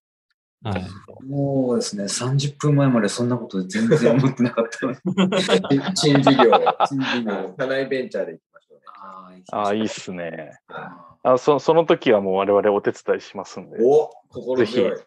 [0.63, 0.85] はい。
[1.25, 4.99] もうですね、30分前までそんなこと全然思ってなかったのに。
[5.95, 6.51] 新事業、
[6.87, 8.41] 新事業 社内ベンチャーでいき。
[8.87, 10.01] あーああ、いいっす。
[10.01, 10.59] すね。
[10.67, 14.97] はあそその時はもう我々お手伝いしますんで、お心強い。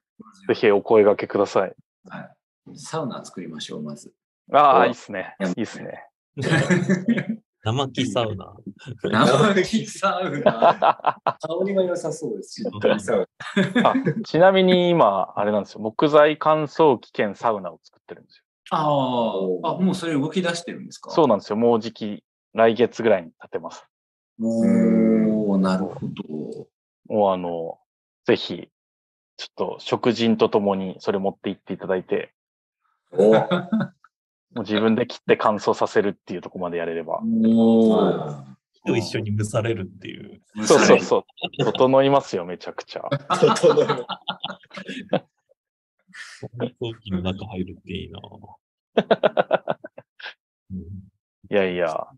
[0.49, 1.75] ぜひお声掛けください。
[2.75, 4.13] サウナ作りましょう、まず。
[4.53, 5.37] ああ、おいいっすね。
[5.57, 6.05] いいっすね。
[7.63, 8.55] 生木サウナ。
[9.03, 11.19] 生木サウナ。
[11.25, 12.65] 香りは良さそうですし。
[14.25, 15.81] ちなみに今、あれなんですよ。
[15.81, 18.45] 木材乾燥機兼サウナを作ってるんですよ。
[18.71, 18.79] あ
[19.69, 21.11] あ、あ、もうそれ動き出してるんですか？
[21.11, 21.57] そうなんですよ。
[21.57, 22.23] もうじき、
[22.57, 23.87] 来月ぐらいに建てます。
[24.43, 26.67] おおなるほど。
[27.07, 27.79] もうあの、
[28.25, 28.71] ぜひ、
[29.37, 32.33] ちょっと食人とともにそれ持って行っていただいて、
[33.13, 33.39] おも
[34.57, 37.21] う自分で切って乾燥させるっていうところまでやれれば。
[37.23, 38.45] おお。
[38.87, 40.41] と一緒に蒸されるっていう。
[40.65, 41.25] そうそうそう。
[41.65, 43.03] 整いますよ、めちゃくちゃ。
[43.29, 43.87] 整え
[46.69, 48.21] 飛行機の中入るっていいな
[50.73, 50.79] うん
[51.51, 52.09] いやいや。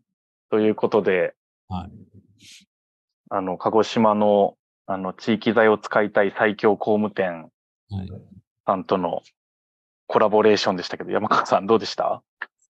[0.50, 1.34] ということで、
[1.68, 1.90] はい。
[3.30, 7.50] あの、鹿児島の、あの、地域材を使いたい最強工務店
[7.90, 8.08] はい。
[8.66, 9.22] さんとの
[10.06, 12.22] コラボレーションでしたけど、山川さんどうでした？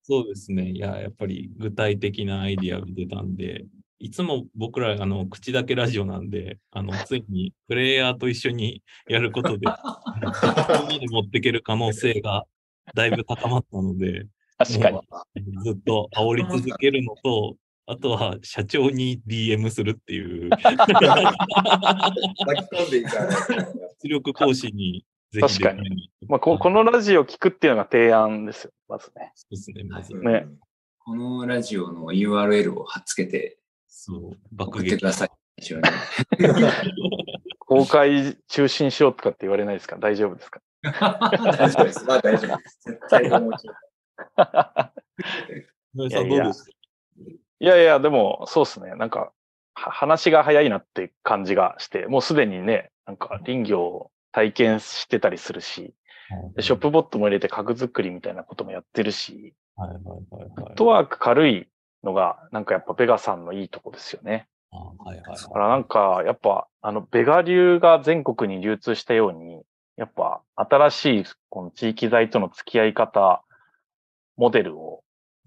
[0.02, 0.70] そうですね。
[0.70, 3.66] いや、やっぱり具体的なアイディアが出たんで、
[4.00, 9.66] いつも僕ら、あの、口だけラジオなんで、あの、 ついにプレイヤーと一緒にやることで、
[10.88, 12.44] 次に持っていける可能性が
[12.94, 14.26] だいぶ高まったので、
[14.56, 15.00] 確かに。
[15.62, 17.56] ずっと煽り続けるのと、
[17.91, 20.74] あとは社長に DM するっていう、 巻き込
[22.86, 23.43] んでいかないと。
[24.03, 26.11] 出力講師にぜひ確かに に。
[26.28, 29.32] まあ、ここのラジオ聞くっていうのが提案ですよ、まずね。
[29.34, 30.12] そうですね、まず。
[30.14, 30.47] ね
[30.99, 35.01] このラジオの URL を貼っつけてそう、爆撃送ってく。
[35.07, 35.30] ださい。
[37.61, 39.97] 公開中心しろとかって言われないですか？
[39.99, 40.61] 大丈夫ですか？
[40.84, 40.93] 大
[41.70, 42.05] 丈夫です。
[42.05, 42.80] まあ大丈夫です。
[42.84, 43.76] 絶対にもちろん
[45.95, 46.70] 井上さんいやいやどうですか？
[47.61, 48.94] いやいや、でも、そうですね。
[48.94, 49.32] なんか、
[49.74, 55.94] は話が早いなって感じがして、もうすでにね、なんか林業を体験してたりするし、
[56.56, 60.50] でショップボットも入れて家具作りみたいなこともやってるし、はいはいはいはい。
[60.54, 61.68] フットワーク軽い
[62.04, 64.46] のが、なんかやっぱベガさんのいいとこですよね。
[64.70, 65.36] あはいはいはい。
[65.36, 69.62] だからなんか、やっぱあの、ベガ流が全国に流通したように、
[69.96, 73.42] やっぱ新しいこの地域材との付き合い方、
[74.36, 75.02] モデルを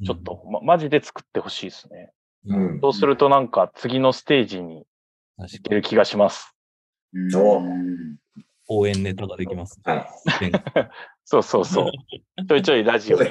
[0.06, 2.12] ちょっと、ま、マジで作ってほしいですね。
[2.47, 2.80] うん。
[2.82, 4.86] そうするとなんか次のステージに
[5.38, 6.56] 確かにいける気がします。
[7.14, 7.36] うん
[8.70, 9.80] お応援ネタができます。
[9.84, 10.08] はい。
[11.26, 11.91] そうそうそう。
[12.47, 13.26] ちょいちょいラジオに。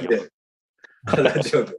[1.07, 1.79] ラジオで。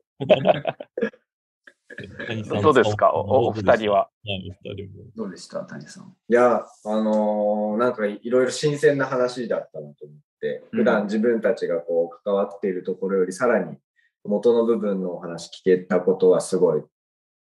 [2.62, 3.14] どうですか？
[3.14, 4.00] おおお二人は。
[4.00, 5.04] はい、お二人も。
[5.16, 5.60] どうでした？
[5.62, 6.16] 谷さん。
[6.28, 13.78] いや、あのーなんかいろいろ新鮮な話だったなと思って、うん普段自分たちがこう関わっているところよりさらに
[14.24, 16.84] 元の部分のお話聞けたことはすごい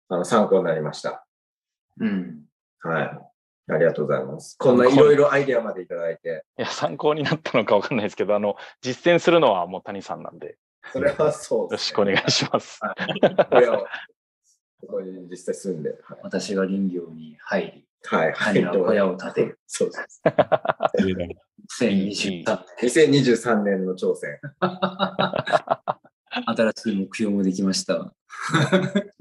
[0.10, 1.26] あの参考になりました。
[2.00, 2.42] うん。
[2.82, 3.20] はい。
[3.68, 4.56] ありがとうございます。
[4.60, 10.54] こんないろいろアイデアまでいただいて、いや、参考になったのかわかんないですけど、あの、実践するのはもう谷さんなんで、よ
[10.94, 12.80] それはそうろしくお願いします。
[12.80, 13.88] これを
[14.82, 16.00] ここに実際住んで、はい。
[16.22, 18.34] 私が林業に入り、はい。
[18.36, 19.60] 谷が小屋を建てる。
[19.66, 20.22] そうです。
[21.82, 22.54] 2023年、
[22.84, 24.40] 2023年の挑戦。
[26.44, 28.14] 新しい目標もできました。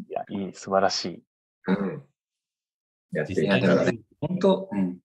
[0.08, 1.22] いや、いい、素晴らしい。
[1.68, 2.02] うん。
[3.12, 3.90] やってい実際きたら。
[3.90, 4.98] に、本当、うん。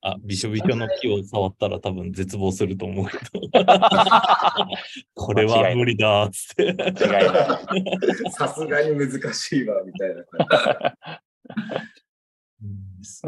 [0.00, 3.40] あ、びしょびしょの木を触ったら多分絶望すると思うけど。
[5.14, 8.30] これは無理だーっつって。
[8.30, 10.24] さすがに難しいわ、みたいな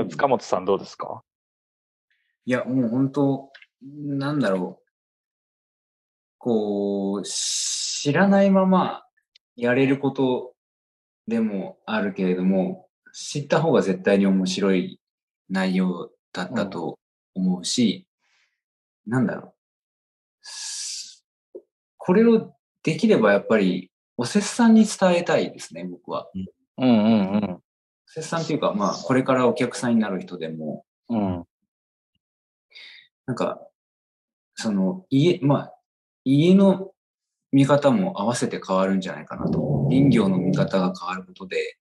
[0.09, 1.25] 塚本さんどうですか？
[2.47, 3.53] いや、もう本当、
[3.83, 4.85] なんだろう。
[6.39, 7.25] こう、
[8.03, 9.03] 知らないまま
[9.57, 10.55] やれること
[11.29, 14.99] でもあるけれども、知った方が絶対に面白い
[15.51, 16.99] 内容だったと
[17.35, 18.07] 思うし、
[19.07, 19.55] なんだろう。
[20.41, 21.27] す
[21.99, 26.27] これをできればやっぱり、おせっさんに伝えたいですね、僕は。
[26.79, 27.51] うんうんうん。
[27.53, 27.61] お
[28.07, 31.45] せっさんっていうか、まあ、これからお客さんになる人でも、うん。
[33.27, 33.61] なんか、
[34.55, 35.75] その、家、まあ、
[36.25, 36.90] 家の
[37.53, 39.87] 見方も合わせて変わるんじゃないかなと。
[39.91, 41.77] 林業の見方が変わることで、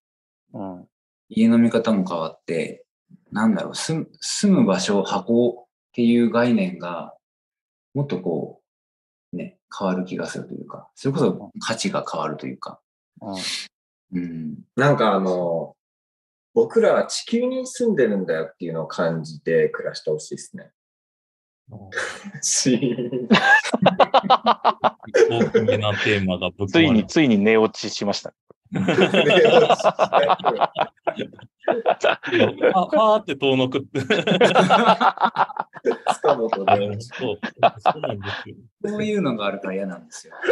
[0.54, 0.88] うん。
[1.30, 2.86] 家の見方も変わって、
[3.32, 7.14] なんだろう、住む住む場所、箱っていう概念が、
[7.94, 8.62] もっとこ
[9.34, 12.80] う、ね、変わる気がするというか、それこそ価値が変わるというか。
[13.22, 13.36] うん
[14.12, 14.56] うん。
[14.56, 14.62] じ。
[14.76, 15.76] なんかあの、
[16.54, 20.72] 僕らは地球に住んでるんだよっていうのを感じて暮らしてほしいですね。
[25.30, 28.34] 大きめなテーマがぶっついに、ついに寝落ちしました。
[28.72, 28.86] ファ
[33.18, 34.00] ーって遠のくって。
[36.14, 37.40] 塚本あでそう
[37.80, 38.56] そうなんですよ。
[38.86, 40.36] そういうのがあるから嫌なんですよ。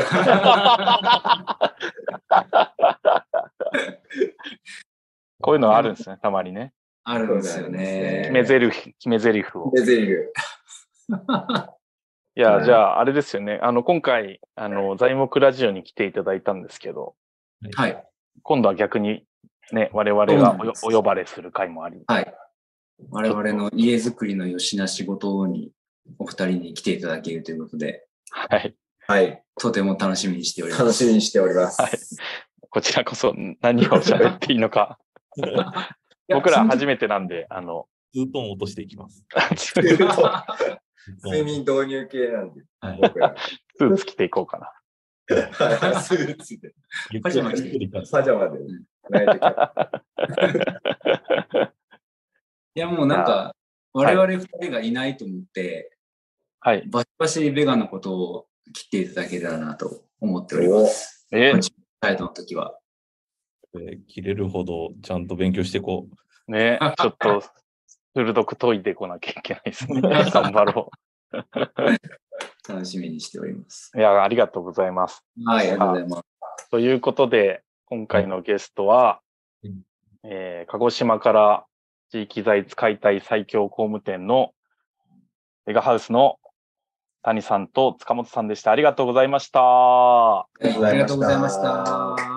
[5.40, 6.74] こういうのあるんですね、たまにね。
[7.04, 8.22] あるんですよね。
[8.24, 9.72] 決め台詞、決め台詞を。
[9.76, 10.34] デゼリグ。
[12.38, 13.60] いや、はいじゃあ、あれですよね。
[13.64, 17.16] あの、今回、あの、材木ラジオに来ていただいたんですけど、
[17.76, 18.04] はい。
[18.44, 19.26] 今度は逆に、
[19.72, 22.04] ね、我々がおよお呼ばれする回もあり。
[22.06, 22.34] はい。
[23.10, 25.72] 我々の家づくりのよしな仕事に
[26.20, 28.76] お二人に来ていただけるということで、はい。
[29.08, 29.44] はい。
[29.60, 30.84] とても楽しみにしております。
[30.84, 31.82] 楽しみにしております。
[31.82, 31.92] はい
[32.70, 35.00] こちらこそ何を喋っていいのか。
[36.28, 39.26] 僕ら初めてなんで、あの、ツートーン落としていきます。
[41.24, 42.64] 睡眠導入系なんで。
[43.78, 44.74] スーツ着ていこうかな。
[45.30, 46.74] は いスーツで。
[47.22, 47.62] パジャマで。
[49.10, 49.76] ナイトキャッ
[51.50, 51.74] プ
[52.76, 53.56] いや、もうなんか、
[53.94, 55.98] 我々二人がいないと思って、
[56.60, 56.88] はい。
[56.88, 61.28] バシバシベガのことを切っていただけたらなと思っております。
[61.32, 62.78] えこっちサイドの時は。
[63.74, 66.08] で切れるほどちゃんと勉強していこ
[66.48, 67.44] ね、ちょっと、
[68.18, 70.02] 鋭く研いでこなきゃいけないですね。
[70.32, 70.92] 頑張ろ
[72.68, 73.92] 楽しみにしております。
[73.94, 74.00] う。
[74.00, 75.24] いや、ありがとうございます。
[75.46, 76.18] はい、ありがとうございま
[76.58, 76.70] す。
[76.72, 79.22] ということで、今回のゲストは、
[79.64, 79.84] うん
[80.24, 81.66] えー鹿児島から
[82.10, 84.54] 地域財使いたい最強工務店の
[85.66, 86.40] メガハウスの
[87.22, 88.72] 谷さんと塚本さんでした。
[88.72, 89.60] ありがとうございました。
[89.62, 92.37] ありがとうございました。